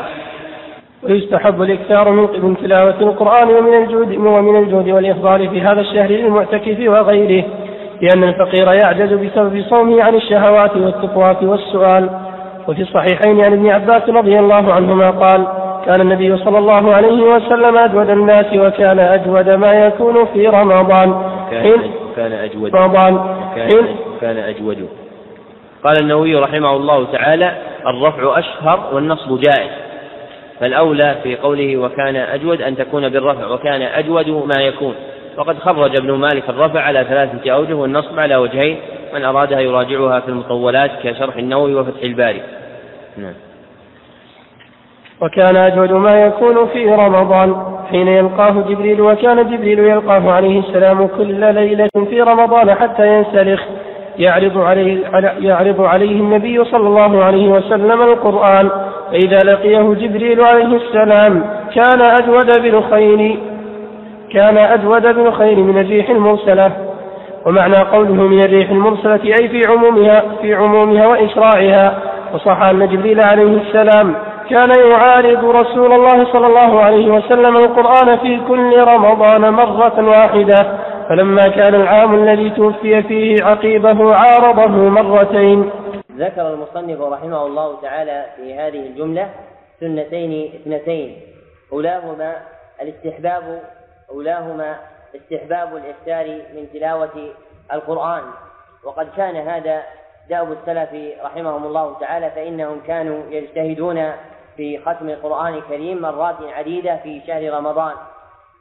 [1.03, 7.43] ويستحب الإكثار من تلاوة القرآن ومن الجود ومن الجود والإفضال في هذا الشهر للمعتكف وغيره
[8.01, 12.09] لأن الفقير يعجز بسبب صومه عن الشهوات والتطواف والسؤال.
[12.67, 15.47] وفي الصحيحين عن ابن عباس رضي الله عنهما قال
[15.85, 21.21] كان النبي صلى الله عليه وسلم أجود الناس وكان أجود ما يكون في رمضان.
[21.51, 21.81] كان,
[22.15, 22.75] كان أجود.
[22.75, 24.89] رمضان كان, كان أجود.
[25.83, 29.71] قال النووي رحمه الله تعالى الرفع أشهر والنصب جائز.
[30.59, 33.47] فالأولى في قوله وكان أجود أن تكون بالرفع.
[33.47, 34.95] وكان أجود ما يكون.
[35.37, 38.79] وقد خرج ابن مالك الرفع على ثلاثة أوجه والنصب على وجهين.
[39.13, 42.41] من أرادها يراجعها في المطولات كشرح النووي وفتح الباري.
[43.17, 43.33] نعم.
[45.21, 47.80] وكان أجود ما يكون في رمضان.
[47.91, 53.61] حين يلقاه جبريل وكان جبريل يلقاه عليه السلام كل ليلة في رمضان حتى ينسلخ.
[54.17, 54.97] يعرض عليه,
[55.39, 58.69] يعرض عليه النبي صلى الله عليه وسلم القرآن.
[59.11, 61.43] فإذا لقيه جبريل عليه السلام
[61.75, 63.37] كان أجود بالخير
[64.33, 66.71] كان أجود بالخير من الريح المرسلة.
[67.45, 71.97] ومعنى قوله من الريح المرسلة أي في عمومها في عمومها وإسراعها
[72.33, 74.15] وصح أن جبريل عليه السلام
[74.49, 80.77] كان يعارض رسول الله صلى الله عليه وسلم القرآن في كل رمضان مرة واحدة
[81.09, 85.69] فلما كان العام الذي توفي فيه عقيبه عارضه مرتين.
[86.17, 89.29] ذكر المصنف رحمه الله تعالى في هذه الجملة
[89.79, 91.17] سنتين اثنتين
[91.73, 92.35] أولاهما
[92.81, 93.61] الاستحباب
[94.11, 94.75] أولاهما
[95.15, 97.29] استحباب الإفتار من تلاوة
[97.73, 98.23] القرآن.
[98.83, 99.81] وقد كان هذا
[100.29, 100.89] داب السلف
[101.23, 104.11] رحمهم الله تعالى فإنهم كانوا يجتهدون
[104.61, 107.95] في ختم القرآن الكريم مرات عديدة في شهر رمضان.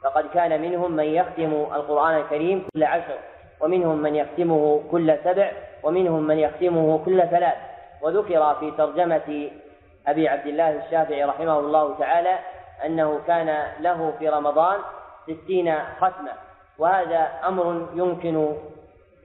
[0.03, 3.17] فقد كان منهم من يختم القرآن الكريم كل عشر
[3.61, 5.51] ومنهم من يختمه كل سبع
[5.83, 7.53] ومنهم من يختمه كل ثلاث.
[8.01, 9.49] وذكر في ترجمة
[10.07, 12.39] أبي عبد الله الشافعي رحمه الله تعالى
[12.85, 14.79] أنه كان له في رمضان
[15.23, 16.31] ستين ختمة.
[16.79, 18.53] وهذا أمر يمكن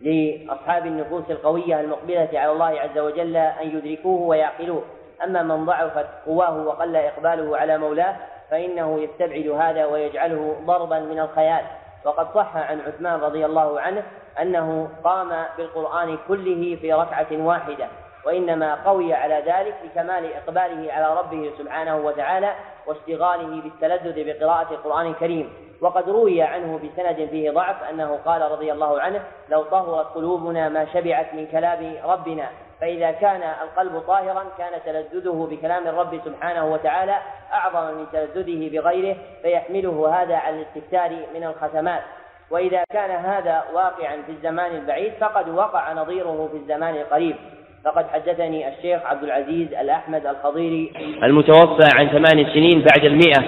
[0.00, 4.82] لأصحاب النفوس القوية المقبلة على الله عز وجل أن يدركوه ويعقلوه.
[5.24, 8.16] أما من ضعفت قواه وقل إقباله على مولاه
[8.50, 11.64] فإنه يستبعد هذا ويجعله ضربا من الخيال.
[12.05, 14.02] وقد صح عن عثمان رضي الله عنه
[14.40, 17.87] أنه قام بالقرآن كله في ركعة واحدة
[18.26, 22.55] وإنما قوي على ذلك بكمال إقباله على ربه سبحانه وتعالى
[22.87, 25.66] واشتغاله بالتلذذ بقراءة القرآن الكريم.
[25.81, 30.85] وقد روي عنه بسند فيه ضعف أنه قال رضي الله عنه لو طهرت قلوبنا ما
[30.85, 32.48] شبعت من كلام ربنا
[32.80, 37.16] فإذا كان القلب طاهرا كان تلذذه بكلام الرب سبحانه وتعالى
[37.52, 42.02] أعظم من تلذذه بغيره فيحمله هذا على الاستكثار من الختمات
[42.50, 47.36] وإذا كان هذا واقعا في الزمان البعيد فقد وقع نظيره في الزمان القريب.
[47.84, 53.44] فقد حدثني الشيخ عبد العزيز الأحمد الخضيري المتوفى عن ثمان سنين بعد المئة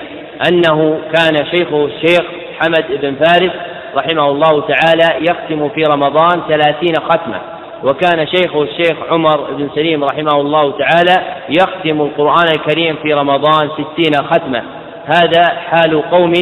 [0.48, 2.22] أنه كان شيخه الشيخ
[2.58, 3.52] حمد بن فارس
[3.94, 7.57] رحمه الله تعالى يختم في رمضان ثلاثين ختمة.
[7.84, 14.12] وكان شيخه الشيخ عمر بن سليم رحمه الله تعالى يختم القرآن الكريم في رمضان ستين
[14.26, 14.62] ختمة.
[15.06, 16.32] هذا حال قوم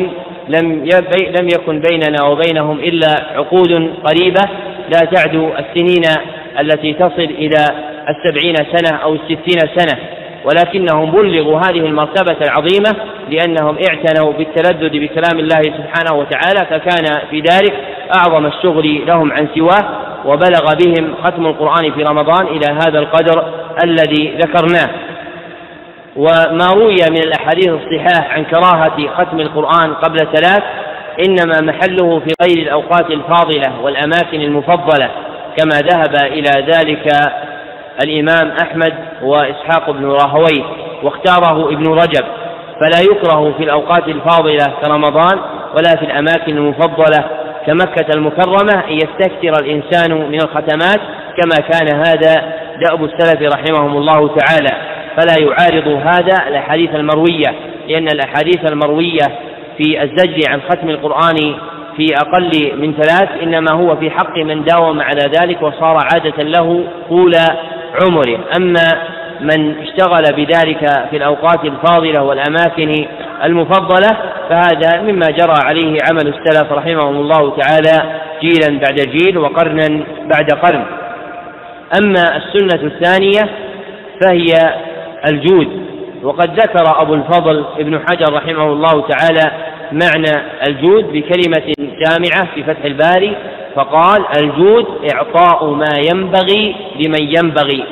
[0.49, 0.85] لم
[1.41, 4.43] لم يكن بيننا وبينهم إلا عقود قريبة
[4.93, 6.03] لا تعدو السنين
[6.61, 7.65] التي تصل إلى
[8.09, 9.99] السبعين سنة أو الستين سنة.
[10.45, 12.97] ولكنهم بلغوا هذه المرتبة العظيمة
[13.31, 17.75] لأنهم اعتنوا بالتلذذ بكلام الله سبحانه وتعالى فكان في ذلك
[18.19, 20.06] أعظم الشغل لهم عن سواه.
[20.27, 23.45] وبلغ بهم ختم القرآن في رمضان إلى هذا القدر
[23.85, 24.91] الذي ذكرناه.
[26.17, 30.63] وما روي من الأحاديث الصحاح عن كراهة ختم القرآن قبل ثلاث
[31.29, 35.11] إنما محله في غير الأوقات الفاضلة والأماكن المفضلة
[35.57, 37.09] كما ذهب إلى ذلك
[38.05, 40.65] الإمام أحمد وإسحاق بن راهويه
[41.03, 42.25] واختاره ابن رجب.
[42.81, 45.41] فلا يكره في الأوقات الفاضلة كرمضان
[45.77, 47.25] ولا في الأماكن المفضلة
[47.67, 51.01] كمكة المكرمة أن يستكثر الإنسان من الختمات
[51.43, 52.53] كما كان هذا
[52.87, 54.97] دأب السلف رحمهم الله تعالى.
[55.17, 57.55] فلا يعارض هذا الأحاديث المروية
[57.89, 59.27] لأن الأحاديث المروية
[59.77, 61.55] في الزجر عن ختم القرآن
[61.97, 66.85] في أقل من ثلاث إنما هو في حق من داوم على ذلك وصار عادة له
[67.09, 67.33] طول
[68.03, 68.39] عمره.
[68.59, 69.03] أما
[69.41, 73.07] من اشتغل بذلك في الأوقات الفاضلة والأماكن
[73.45, 74.17] المفضلة
[74.49, 80.85] فهذا مما جرى عليه عمل السلف رحمهم الله تعالى جيلا بعد جيل وقرنا بعد قرن.
[82.03, 83.51] أما السنة الثانية
[84.23, 84.53] فهي
[85.29, 85.87] الجود
[86.23, 89.53] وقد ذكر أبو الفضل ابن حجر رحمه الله تعالى
[89.93, 93.37] معنى الجود بكلمة جامعة في فتح الباري
[93.75, 97.85] فقال الجود إعطاء ما ينبغي لمن ينبغي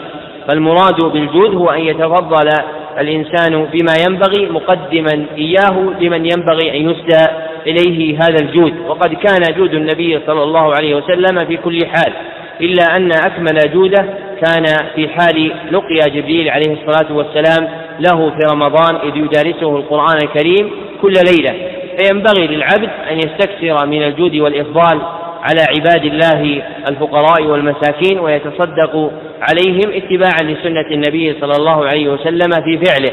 [0.48, 2.50] فالمراد بالجود هو أن يتفضل
[2.98, 7.26] الإنسان بما ينبغي مقدما إياه لمن ينبغي أن يسدى
[7.66, 8.74] إليه هذا الجود.
[8.88, 12.12] وقد كان جود النبي صلى الله عليه وسلم في كل حال
[12.60, 14.06] إلا أن أكمل جوده
[14.42, 17.68] كان في حال لقيا جبريل عليه الصلاة والسلام
[18.00, 20.70] له في رمضان إذ يدارسه القرآن الكريم
[21.02, 21.54] كل ليلة.
[21.98, 25.00] فينبغي للعبد أن يستكثر من الجود والإفضال
[25.44, 32.78] على عباد الله الفقراء والمساكين ويتصدق عليهم اتباعا لسنة النبي صلى الله عليه وسلم في
[32.86, 33.10] فعله.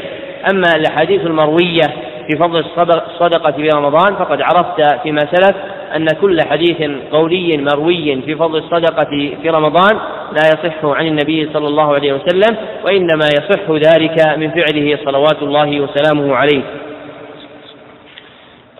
[0.52, 2.64] أما الأحاديث المروية في فضل
[3.10, 5.56] الصدقة في رمضان فقد عرفت فيما سلف
[5.96, 9.10] أن كل حديث قولي مروي في فضل الصدقة
[9.42, 9.98] في رمضان
[10.32, 15.80] لا يصح عن النبي صلى الله عليه وسلم وإنما يصح ذلك من فعله صلوات الله
[15.80, 16.62] وسلامه عليه.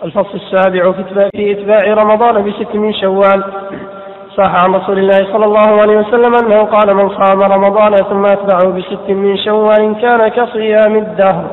[0.04, 0.92] الفصل السابع
[1.36, 3.44] في إتباع رمضان بست من شوال.
[4.36, 8.72] صح عن رسول الله صلى الله عليه وسلم أنه قال من صام رمضان ثم أتبعه
[8.72, 11.44] بست من شوال كان كصيام الدهر.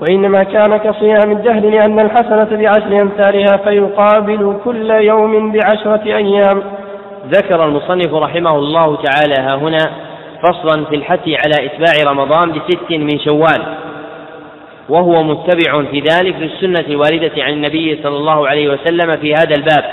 [0.00, 6.62] وإنما كان كصيام الدهر لأن الحسنة بعشر أمثالها فيقابل كل يوم بعشرة أيام.
[7.30, 9.90] ذكر المصنف رحمه الله تعالى ها هنا
[10.42, 13.85] فصلا في الحث على إتباع رمضان بست من شوال.
[14.88, 19.84] وهو متبع في ذلك للسنة الواردة عن النبي صلى الله عليه وسلم في هذا الباب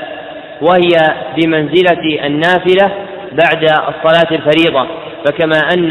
[0.61, 2.91] وهي بمنزلة النافلة
[3.31, 4.87] بعد الصلاة الفريضة
[5.25, 5.89] فكما أن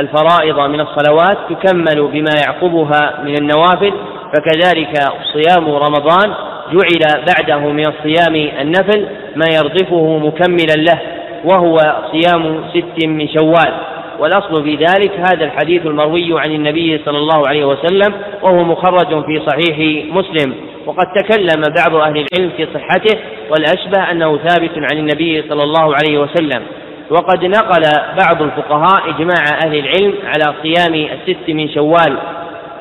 [0.00, 3.92] الفرائض من الصلوات تكمل بما يعقبها من النوافل
[4.34, 4.92] فكذلك
[5.32, 6.34] صيام رمضان
[6.72, 11.00] جعل بعده من الصيام النفل ما يرضفه مكملا له
[11.44, 11.76] وهو
[12.12, 13.89] صيام ست من شوال.
[14.20, 19.42] والأصل في ذلك هذا الحديث المروي عن النبي صلى الله عليه وسلم وهو مخرج في
[19.46, 20.54] صحيح مسلم.
[20.86, 23.18] وقد تكلم بعض أهل العلم في صحته
[23.50, 26.62] والأشبه أنه ثابت عن النبي صلى الله عليه وسلم.
[27.10, 27.82] وقد نقل
[28.18, 32.16] بعض الفقهاء إجماع أهل العلم على صيام الست من شوال.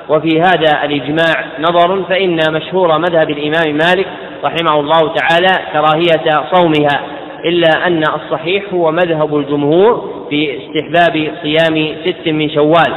[0.10, 4.08] وفي هذا الإجماع نظر فإن مشهور مذهب الإمام مالك
[4.44, 7.02] رحمه الله تعالى كراهية صومها
[7.46, 12.94] إلا أن الصحيح هو مذهب الجمهور في استحباب صيام ست من شوال.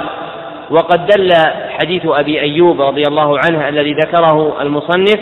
[0.70, 1.32] وقد دل
[1.80, 5.20] حديث أبي أيوب رضي الله عنه الذي ذكره المصنف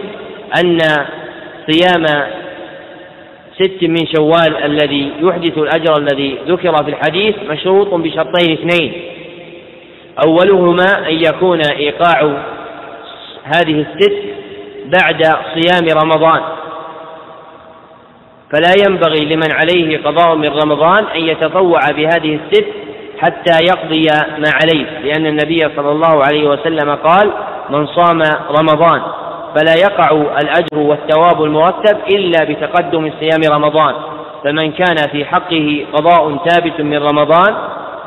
[0.65, 0.79] أن
[1.71, 2.05] صيام
[3.61, 8.93] ست من شوال الذي يحدث الأجر الذي ذكر في الحديث مشروط بشرطين اثنين.
[10.27, 12.45] أولهما أن يكون إيقاع
[13.45, 14.17] هذه الست
[14.85, 15.23] بعد
[15.55, 16.41] صيام رمضان.
[18.53, 22.67] فلا ينبغي لمن عليه قضاء من رمضان أن يتطوع بهذه الست
[23.19, 24.07] حتى يقضي
[24.39, 27.31] ما عليه لأن النبي صلى الله عليه وسلم قال
[27.71, 28.23] من صام
[28.59, 29.03] رمضان
[29.55, 30.11] فلا يقع
[30.43, 33.95] الأجر والثواب المرتب إلا بتقدم صيام رمضان
[34.45, 37.55] فمن كان في حقه قضاء ثابت من رمضان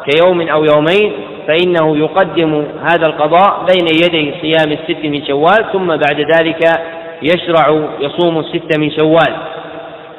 [0.09, 1.13] كيوم أو يومين
[1.47, 6.59] فإنه يقدم هذا القضاء بين يدي صيام الست من شوال ثم بعد ذلك
[7.21, 9.33] يشرع يصوم الست من شوال.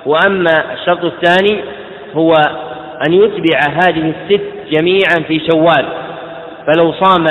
[0.07, 1.65] وأما الشرط الثاني
[2.15, 2.33] هو
[3.07, 4.43] أن يتبع هذه الست
[4.73, 5.87] جميعا في شوال
[6.67, 7.25] فلو صام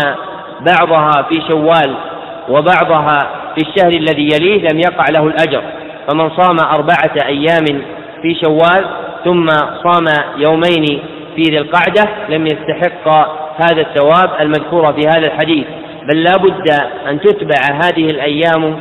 [0.61, 1.95] بعضها في شوال
[2.49, 3.19] وبعضها
[3.55, 5.61] في الشهر الذي يليه لم يقع له الأجر
[6.07, 7.81] فمن صام أربعة أيام
[8.21, 8.85] في شوال
[9.25, 9.45] ثم
[9.83, 10.05] صام
[10.37, 10.99] يومين
[11.35, 13.07] في ذي القعدة لم يستحق
[13.57, 15.65] هذا الثواب المذكور في هذا الحديث
[16.03, 16.69] بل لا بد
[17.09, 18.79] أن تتبع هذه الأيام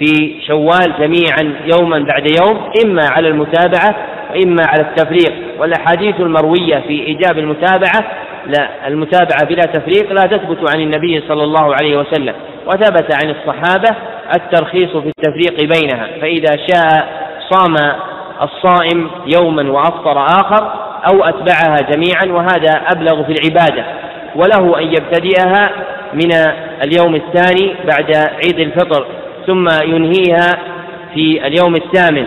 [0.00, 3.96] في شوال جميعا يوما بعد يوم إما على المتابعة
[4.30, 5.34] وإما على التفريق.
[5.58, 8.04] والأحاديث المروية في إيجاب المتابعة
[8.46, 12.34] لا المتابعة بلا تفريق لا تثبت عن النبي صلى الله عليه وسلم.
[12.66, 13.96] وثبت عن الصحابة
[14.36, 16.08] الترخيص في التفريق بينها.
[16.20, 17.08] فإذا شاء
[17.50, 17.74] صام
[18.42, 20.72] الصائم يوما وأفطر آخر
[21.12, 23.84] أو أتبعها جميعا وهذا أبلغ في العبادة.
[24.36, 25.70] وله أن يبتدئها
[26.14, 26.30] من
[26.84, 29.06] اليوم الثاني بعد عيد الفطر.
[29.46, 30.50] ثم ينهيها
[31.14, 32.26] في اليوم الثامن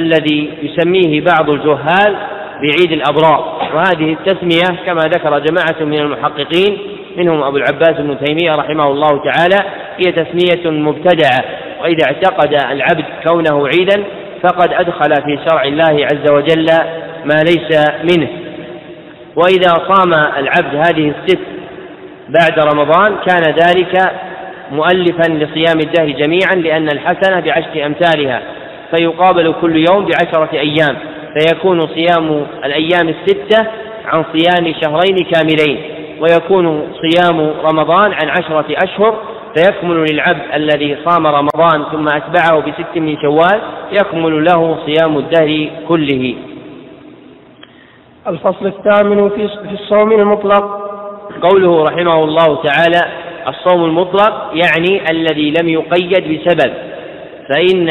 [0.00, 2.16] الذي يسميه بعض الجهال
[2.62, 3.70] بعيد الأبرار.
[3.74, 6.78] وهذه التسمية كما ذكر جماعة من المحققين
[7.16, 11.44] منهم أبو العباس بن تيمية رحمه الله تعالى هي تسمية مبتدعة.
[11.82, 14.04] وإذا اعتقد العبد كونه عيدا
[14.42, 16.66] فقد أدخل في شرع الله عز وجل
[17.24, 17.80] ما ليس
[18.12, 18.28] منه.
[19.36, 21.38] وإذا صام العبد هذه الست
[22.28, 24.12] بعد رمضان كان ذلك
[24.70, 28.42] مؤلفا لصيام الدهر جميعا لأن الحسنة بعشر أمثالها.
[28.96, 30.96] فيقابل كل يوم بعشرة أيام.
[31.38, 33.66] فيكون صيام الأيام الستة
[34.04, 35.80] عن صيام شهرين كاملين.
[36.20, 39.18] ويكون صيام رمضان عن عشرة أشهر.
[39.56, 43.60] فيكمل للعبد الذي صام رمضان ثم أتبعه بست من شوال
[43.92, 46.34] يكمل له صيام الدهر كله.
[48.28, 50.82] الفصل الثامن في الصوم المطلق.
[51.42, 53.12] قوله رحمه الله تعالى
[53.48, 56.72] الصوم المطلق يعني الذي لم يقيد بسبب
[57.48, 57.88] فإن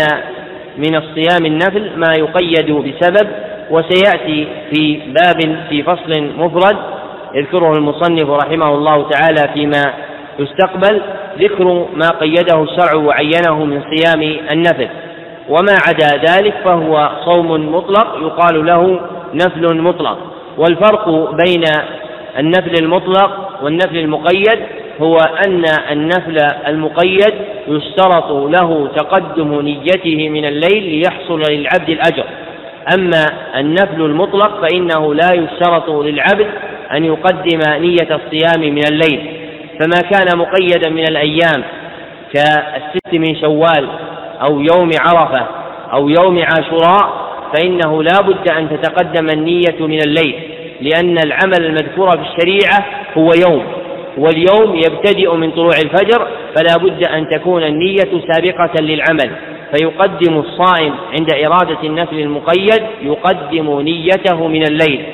[0.78, 3.28] من الصيام النفل ما يقيد بسبب
[3.70, 6.78] وسيأتي في باب في فصل مفرد
[7.34, 9.94] يذكره المصنف رحمه الله تعالى فيما
[10.40, 11.02] يستقبل
[11.40, 14.22] ذكر ما قيده الشرع وعينه من صيام
[14.52, 14.88] النفل.
[15.50, 19.00] وما عدا ذلك فهو صوم مطلق يقال له
[19.34, 20.18] نفل مطلق.
[20.58, 21.10] والفرق
[21.46, 21.64] بين
[22.40, 24.60] النفل المطلق والنفل المقيد
[25.02, 26.38] هو أن النفل
[26.68, 27.34] المقيد
[27.68, 32.26] يشترط له تقدم نيته من الليل ليحصل للعبد الأجر.
[32.96, 33.26] أما
[33.56, 36.48] النفل المطلق فإنه لا يشترط للعبد
[36.92, 39.42] أن يقدم نية الصيام من الليل.
[39.80, 41.64] فما كان مقيدا من الأيام
[42.34, 43.90] كالست من شوال
[44.42, 45.48] أو يوم عرفة
[45.94, 50.36] أو يوم عاشوراء فإنه لا بد أن تتقدم النية من الليل
[50.82, 52.86] لأن العمل المذكور في الشريعة
[53.18, 53.81] هو يوم.
[54.18, 59.32] واليوم يبتدئ من طلوع الفجر فلا بد أن تكون النية سابقة للعمل.
[59.76, 65.06] فيقدم الصائم عند إرادة النفل المقيد يقدم نيته من الليل.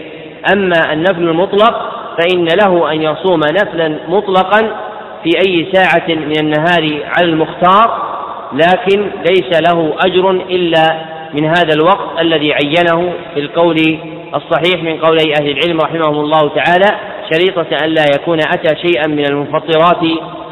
[0.53, 4.75] أما النفل المطلق فإن له أن يصوم نفلا مطلقا
[5.23, 8.07] في أي ساعة من النهار على المختار
[8.53, 11.01] لكن ليس له أجر إلا
[11.33, 13.99] من هذا الوقت الذي عينه في القول
[14.35, 16.99] الصحيح من قولي أهل العلم رحمهم الله تعالى.
[17.33, 20.01] شريطة أن لا يكون أتى شيئا من المفطرات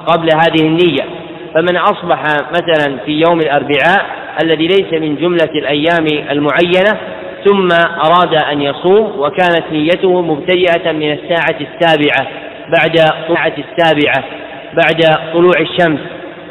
[0.07, 1.03] قبل هذه النية.
[1.53, 4.05] فمن أصبح مثلا في يوم الأربعاء
[4.43, 6.99] الذي ليس من جملة الأيام المعينة
[7.45, 7.67] ثم
[8.05, 12.27] أراد أن يصوم وكانت نيته مبتدئة من الساعة السابعة
[12.77, 14.23] بعد الساعة السابعة
[14.73, 15.99] بعد طلوع الشمس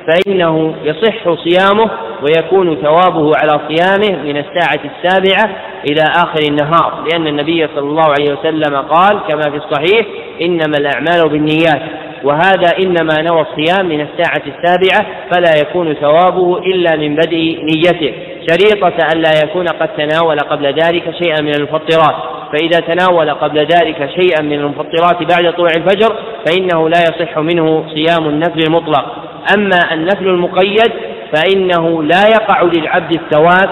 [0.07, 1.91] فإنه يصح صيامه
[2.23, 5.57] ويكون ثوابه على صيامه من الساعة السابعة
[5.91, 7.05] إلى آخر النهار.
[7.13, 10.07] لأن النبي صلى الله عليه وسلم قال كما في الصحيح
[10.43, 11.83] إنما الأعمال بالنيات
[12.25, 18.15] وهذا إنما نوى الصيام من الساعة السابعة فلا يكون ثوابه إلا من بدء نيته.
[18.51, 22.17] شريطة أن لا يكون قد تناول قبل ذلك شيئا من المفطرات.
[22.53, 28.29] فإذا تناول قبل ذلك شيئا من المفطرات بعد طلوع الفجر فإنه لا يصح منه صيام
[28.29, 29.34] النفل المطلق.
[29.57, 30.93] أما النفل المقيد
[31.33, 33.71] فإنه لا يقع للعبد الثواب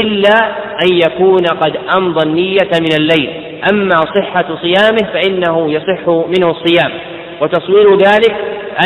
[0.00, 0.46] إلا
[0.82, 3.60] أن يكون قد أمضى النية من الليل.
[3.72, 6.90] أما صحة صيامه فإنه يصح منه الصيام.
[7.40, 8.36] وتصوير ذلك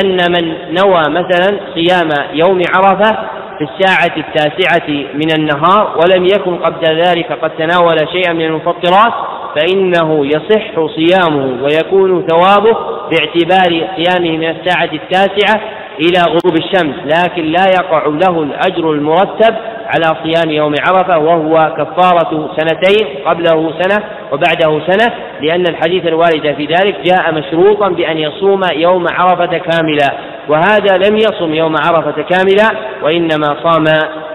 [0.05, 3.19] أن من نوى مثلا صيام يوم عرفة
[3.59, 9.13] في الساعة التاسعة من النهار ولم يكن قبل ذلك قد تناول شيئا من المفطرات
[9.57, 12.77] فإنه يصح صيامه ويكون ثوابه
[13.11, 15.61] باعتبار صيامه من الساعة التاسعة
[16.01, 19.55] إلى غروب الشمس لكن لا يقع له الأجر المرتب
[19.87, 26.67] على صيام يوم عرفة وهو كفارة سنتين قبله سنة وبعده سنة لأن الحديث الوارد في
[26.67, 30.13] ذلك جاء مشروطا بأن يصوم يوم عرفة كاملا
[30.49, 33.85] وهذا لم يصم يوم عرفة كاملا وإنما صام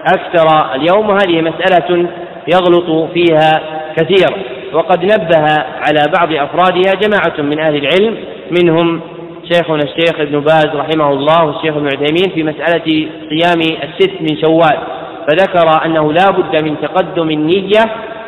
[0.06, 1.10] أكثر اليوم.
[1.10, 2.08] وهذه مسألة
[2.48, 3.60] يغلط فيها
[3.96, 4.28] كثير.
[4.72, 5.40] وقد نبه
[5.86, 8.16] على بعض أفرادها جماعة من أهل العلم
[8.60, 9.00] منهم
[9.52, 14.78] شيخنا الشيخ ابن باز رحمه الله والشيخ ابن عثيمين في مسألة صيام الست من شوال
[15.28, 17.84] فذكر أنه لا بد من تقدم النية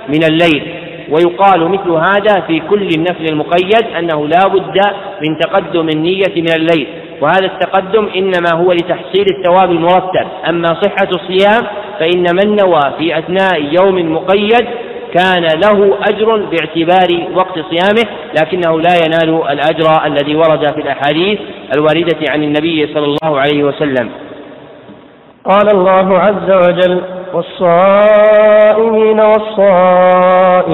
[0.09, 0.63] من الليل
[1.11, 4.81] ويقال مثل هذا في كل النفل المقيد أنه لا بد
[5.23, 6.87] من تقدم النية من الليل
[7.21, 11.67] وهذا التقدم إنما هو لتحصيل الثواب المرتب أما صحة الصيام
[12.01, 14.67] فإن من نوى في أثناء يوم مقيد
[15.15, 18.07] كان له أجر باعتبار وقت صيامه
[18.41, 21.39] لكنه لا ينال الأجر الذي ورد في الأحاديث
[21.77, 24.11] الواردة عن النبي صلى الله عليه وسلم.
[25.45, 27.03] قال الله عز وجل
[27.35, 30.71] والصائمين والصائمات.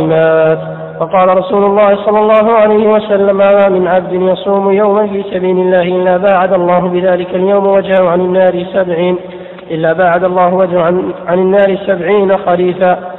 [1.00, 5.82] وقال رسول الله صلى الله عليه وسلم ما من عبد يصوم يوما في سبيل الله
[5.82, 9.16] إلا باعد الله بذلك اليوم وجهه عن النار سبعين
[9.70, 13.15] إلا باعد الله وجهه عن, عن النار سبعين خريفا.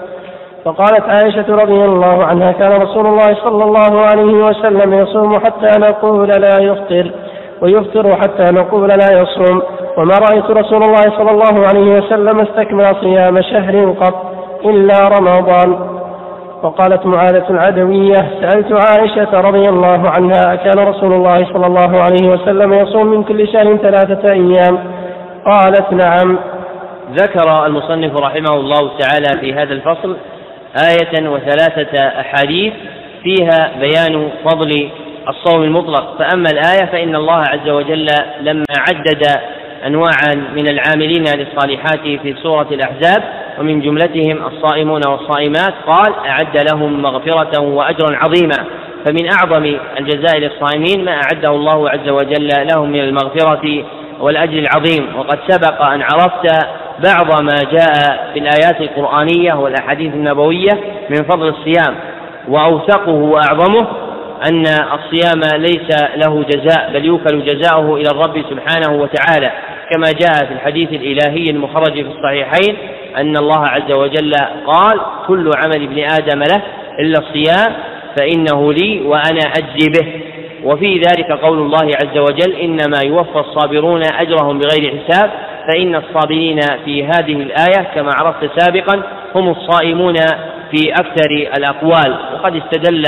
[0.68, 6.28] فقالت عائشة رضي الله عنها كان رسول الله صلى الله عليه وسلم يصوم حتى نقول
[6.28, 7.12] لا يفطر
[7.62, 9.62] ويفطر حتى نقول لا يصوم.
[9.98, 14.16] وما رأيت رسول الله صلى الله عليه وسلم استكمل صيام شهر قط
[14.66, 15.98] إلا رمضان.
[16.64, 22.74] وقالت معاذة العدوية سألت عائشة رضي الله عنها كان رسول الله صلى الله عليه وسلم
[22.74, 24.78] يصوم من كل شهر ثلاثة أيام؟
[25.46, 26.38] قالت نعم.
[27.12, 30.16] ذكر المصنف رحمه الله تعالى في هذا الفصل
[30.84, 32.74] آية وثلاثة أحاديث
[33.24, 34.90] فيها بيان فضل
[35.30, 36.18] الصوم المطلق.
[36.20, 38.08] فأما الآية فإن الله عز وجل
[38.42, 39.24] لما عدد
[39.86, 43.24] أنواعا من العاملين للصالحات في سورة الأحزاب
[43.60, 48.66] ومن جملتهم الصائمون والصائمات قال أعد لهم مغفرة وأجرا عظيما.
[49.06, 53.86] فمن أعظم الجزاء للصائمين ما أعده الله عز وجل لهم من المغفرة
[54.20, 55.16] والأجر العظيم.
[55.20, 56.68] وقد سبق أن عرفت
[57.04, 57.94] بعض ما جاء
[58.34, 60.74] في الآيات القرآنية والأحاديث النبوية
[61.10, 61.96] من فضل الصيام
[62.48, 63.88] وأوثقه وأعظمه
[64.50, 69.52] أن الصيام ليس له جزاء بل يوكل جزاؤه إلى الرب سبحانه وتعالى.
[69.92, 72.78] كما جاء في الحديث الإلهي المخرج في الصحيحين
[73.18, 74.34] أن الله عز وجل
[74.66, 76.62] قال كل عمل ابن آدم له
[77.00, 77.76] إلا الصيام
[78.20, 80.22] فإنه لي وأنا أجزي به.
[80.64, 85.32] وفي ذلك قول الله عز وجل إنما يوفى الصابرون أجرهم بغير حساب
[85.68, 89.04] فإن الصابرين في هذه الآية كما عرفت سابقا
[89.36, 90.16] هم الصائمون
[90.72, 92.18] في أكثر الأقوال.
[92.34, 93.04] وقد استدل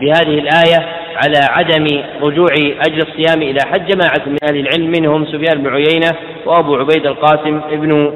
[0.00, 0.86] بهذه الآية
[1.16, 1.86] على عدم
[2.22, 2.52] رجوع
[2.88, 6.10] أجر الصيام إلى حج جماعة من أهل العلم منهم سفيان بن عيينة
[6.46, 8.12] وأبو عبيد القاسم ابن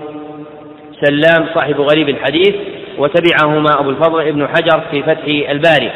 [1.01, 2.55] سلام صاحب غريب الحديث
[2.99, 5.91] وتبعهما أبو الفضل ابن حجر في فتح الباري.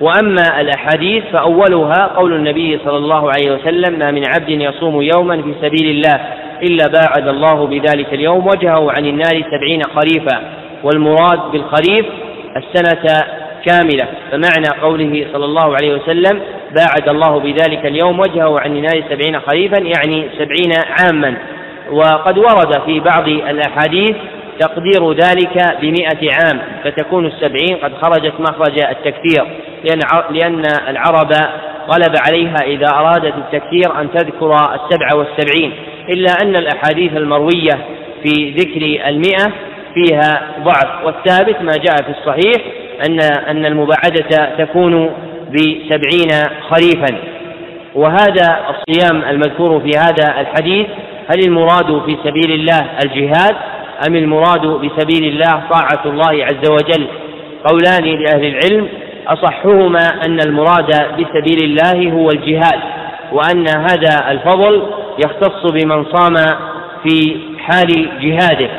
[0.00, 5.54] وأما الأحاديث فأولها قول النبي صلى الله عليه وسلم ما من عبد يصوم يوما في
[5.62, 6.20] سبيل الله.
[6.62, 10.42] إلا باعد الله بذلك اليوم وجهه عن النار سبعين خريفا
[10.82, 12.06] والمراد بالخريف
[12.56, 13.22] السنة
[13.66, 14.06] كاملة.
[14.30, 16.40] فمعنى قوله صلى الله عليه وسلم
[16.70, 21.36] باعد الله بذلك اليوم وجهه عن النار سبعين خريفا يعني سبعين عاما.
[21.90, 24.16] وقد ورد في بعض الأحاديث
[24.60, 29.46] تقدير ذلك بمئة عام فتكون السبعين قد خرجت مخرج التكثير
[29.84, 30.00] لأن
[30.30, 31.32] لأن العرب
[31.88, 35.72] غلب عليها إذا أرادت التكثير أن تذكر السبع والسبعين.
[36.10, 37.86] إلا أن الأحاديث المروية
[38.22, 39.52] في ذكر المئة
[39.94, 42.62] فيها ضعف والثابت ما جاء في الصحيح
[43.08, 45.10] أن أن المباعدة تكون
[45.52, 46.30] بسبعين
[46.70, 47.18] خريفا.
[47.94, 50.86] وهذا الصيام المذكور في هذا الحديث
[51.28, 53.56] هل المراد في سبيل الله الجهاد؟
[54.08, 57.06] أم المراد بسبيل الله طاعة الله عز وجل
[57.64, 58.88] قولان لأهل العلم؟
[59.26, 60.86] أصحهما أن المراد
[61.18, 62.80] بسبيل الله هو الجهاد
[63.32, 64.82] وأن هذا الفضل
[65.24, 66.34] يختص بمن صام
[67.02, 68.70] في حال جهاده.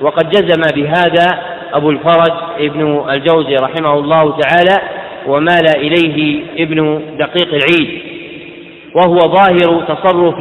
[0.00, 4.80] وقد جزم بهذا أبو الفرج ابن الجوزي رحمه الله تعالى
[5.26, 8.00] ومال إليه ابن دقيق العيد.
[8.94, 10.38] وهو ظاهر تصرف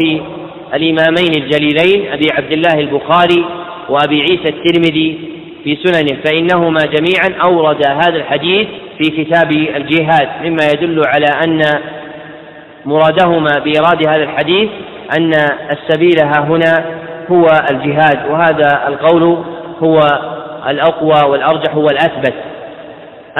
[0.73, 3.45] الإمامين الجليلين أبي عبد الله البخاري
[3.89, 5.17] وأبي عيسى الترمذي
[5.63, 8.67] في سننه فإنهما جميعا أورد هذا الحديث
[8.97, 11.61] في كتاب الجهاد مما يدل على أن
[12.85, 14.69] مرادهما بإيراد هذا الحديث
[15.19, 15.31] أن
[15.71, 16.85] السبيل ها هنا
[17.31, 19.43] هو الجهاد وهذا القول
[19.83, 19.99] هو
[20.69, 22.33] الأقوى والأرجح هو الأثبت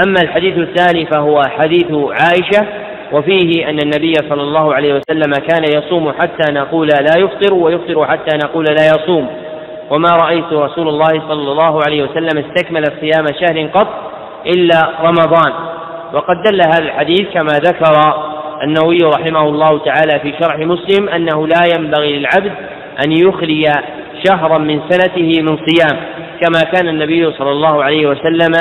[0.03, 2.67] أما الحديث الثاني فهو حديث عائشة
[3.11, 8.37] وفيه أن النبي صلى الله عليه وسلم كان يصوم حتى نقول لا يفطر ويفطر حتى
[8.37, 9.27] نقول لا يصوم.
[9.89, 13.87] وما رأيت رسول الله صلى الله عليه وسلم استكمل صيام شهر قط
[14.45, 15.53] إلا رمضان.
[16.13, 17.93] وقد دل هذا الحديث كما ذكر
[18.63, 22.51] النووي رحمه الله تعالى في شرح مسلم أنه لا ينبغي للعبد
[23.05, 23.63] أن يخلي
[24.27, 25.99] شهرا من سنته من صيام
[26.41, 28.51] كما كان النبي صلى الله عليه وسلم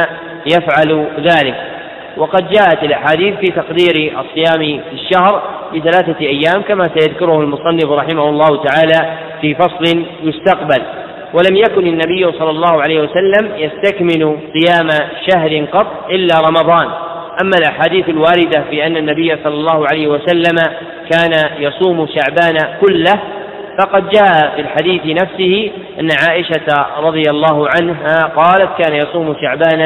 [0.46, 1.54] يفعل ذلك.
[2.16, 5.42] وقد جاءت الأحاديث في تقدير الصيام في الشهر
[5.74, 10.82] بثلاثة أيام كما سيذكره المصنف رحمه الله تعالى في فصل يستقبل.
[11.32, 14.88] ولم يكن النبي صلى الله عليه وسلم يستكمل صيام
[15.30, 16.88] شهر قط إلا رمضان.
[17.42, 20.56] أما الأحاديث الواردة في أن النبي صلى الله عليه وسلم
[21.10, 23.20] كان يصوم شعبان كله
[23.78, 25.70] فقد جاء في الحديث نفسه
[26.00, 29.84] أن عائشة رضي الله عنها قالت كان يصوم شعبان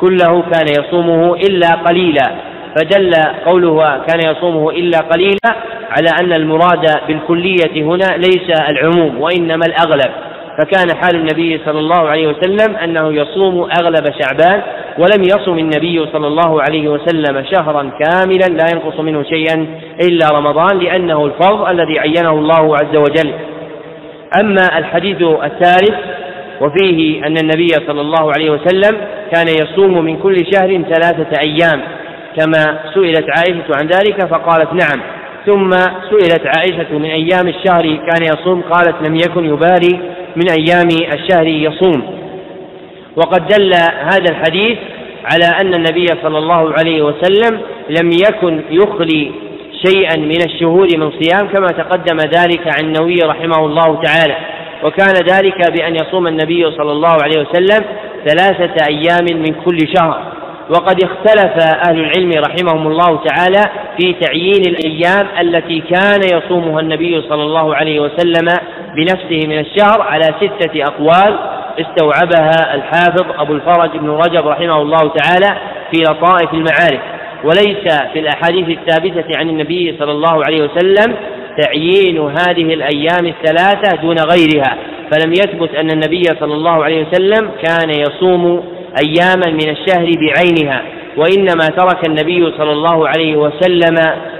[0.00, 2.30] كله كان يصومه إلا قليلا.
[2.76, 3.10] فدل
[3.46, 5.56] قوله كان يصومه إلا قليلا
[5.90, 10.10] على أن المراد بالكلية هنا ليس العموم وإنما الأغلب.
[10.58, 14.62] فكان حال النبي صلى الله عليه وسلم أنه يصوم أغلب شعبان
[14.98, 19.66] ولم يصم النبي صلى الله عليه وسلم شهرا كاملا لا ينقص منه شيئا
[20.02, 23.32] إلا رمضان لأنه الفرض الذي عينه الله عز وجل.
[24.42, 25.94] أما الحديث الثالث
[26.60, 28.96] وفيه أن النبي صلى الله عليه وسلم
[29.34, 31.80] كان يصوم من كل شهر ثلاثة أيام
[32.36, 35.00] كما سئلت عائشة عن ذلك فقالت نعم.
[35.46, 35.70] ثم
[36.10, 40.00] سئلت عائشة من أيام الشهر كان يصوم قالت لم يكن يبالي
[40.36, 42.19] من أيام الشهر يصوم.
[43.16, 44.78] وقد دل هذا الحديث
[45.24, 49.32] على أن النبي صلى الله عليه وسلم لم يكن يخلي
[49.86, 54.36] شيئا من الشهور من صيام كما تقدم ذلك عن النووي رحمه الله تعالى.
[54.84, 57.84] وكان ذلك بأن يصوم النبي صلى الله عليه وسلم
[58.26, 60.22] ثلاثة أيام من كل شهر.
[60.70, 63.62] وقد اختلف أهل العلم رحمهم الله تعالى
[63.98, 68.48] في تعيين الأيام التي كان يصومها النبي صلى الله عليه وسلم
[68.96, 71.59] بنفسه من الشهر على ستة أقوال.
[71.78, 75.58] استوعبها الحافظ أبو الفرج بن رجب رحمه الله تعالى
[75.90, 77.00] في لطائف المعارف
[77.44, 81.16] وليس في الأحاديث الثابتة عن النبي صلى الله عليه وسلم
[81.62, 84.76] تعيين هذه الأيام الثلاثة دون غيرها
[85.12, 88.64] فلم يثبت أن النبي صلى الله عليه وسلم كان يصوم
[89.04, 90.82] أياما من الشهر بعينها
[91.16, 93.94] وإنما ترك النبي صلى الله عليه وسلم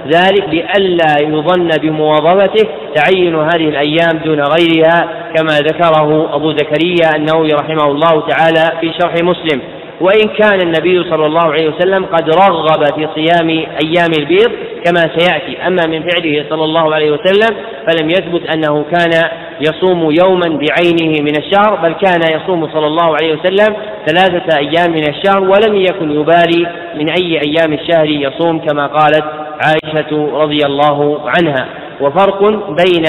[0.07, 7.91] ذلك لئلا يظن بمواظبته تعين هذه الأيام دون غيرها كما ذكره أبو زكريا النووي رحمه
[7.91, 9.61] الله تعالى في شرح مسلم.
[10.01, 14.51] وإن كان النبي صلى الله عليه وسلم قد رغب في صيام أيام البيض
[14.85, 15.67] كما سيأتي.
[15.67, 17.57] أما من فعله صلى الله عليه وسلم
[17.87, 19.29] فلم يثبت أنه كان
[19.61, 23.75] يصوم يوما بعينه من الشهر بل كان يصوم صلى الله عليه وسلم
[24.05, 29.23] ثلاثة أيام من الشهر ولم يكن يبالي من أي أيام الشهر يصوم كما قالت
[29.65, 31.67] عائشة رضي الله عنها.
[32.01, 33.05] وفرق بين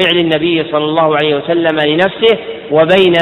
[0.00, 2.38] فعل النبي صلى الله عليه وسلم لنفسه
[2.70, 3.14] وبين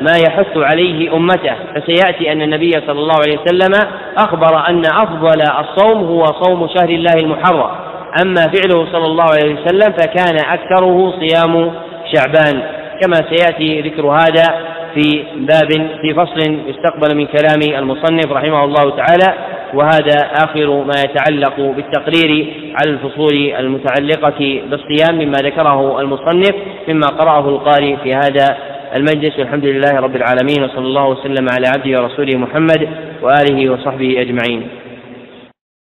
[0.00, 1.54] ما يحث عليه أمته.
[1.74, 3.72] فسيأتي أن النبي صلى الله عليه وسلم
[4.18, 7.70] أخبر أن أفضل الصوم هو صوم شهر الله المحرم.
[8.22, 11.72] أما فعله صلى الله عليه وسلم فكان أكثره صيام
[12.14, 12.62] شعبان.
[13.02, 15.70] كما سيأتي ذكر هذا في باب
[16.00, 19.34] في فصل يستقبل من كلام المصنف رحمه الله تعالى
[19.74, 26.54] وهذا آخر ما يتعلق بالتقرير على الفصول المتعلقة بالصيام مما ذكره المصنف
[26.88, 28.56] مما قرأه القارئ في هذا
[28.94, 29.38] المجلس.
[29.38, 32.88] والحمد لله رب العالمين وصلى الله وسلم على عبده ورسوله محمد
[33.22, 34.68] وآله وصحبه أجمعين.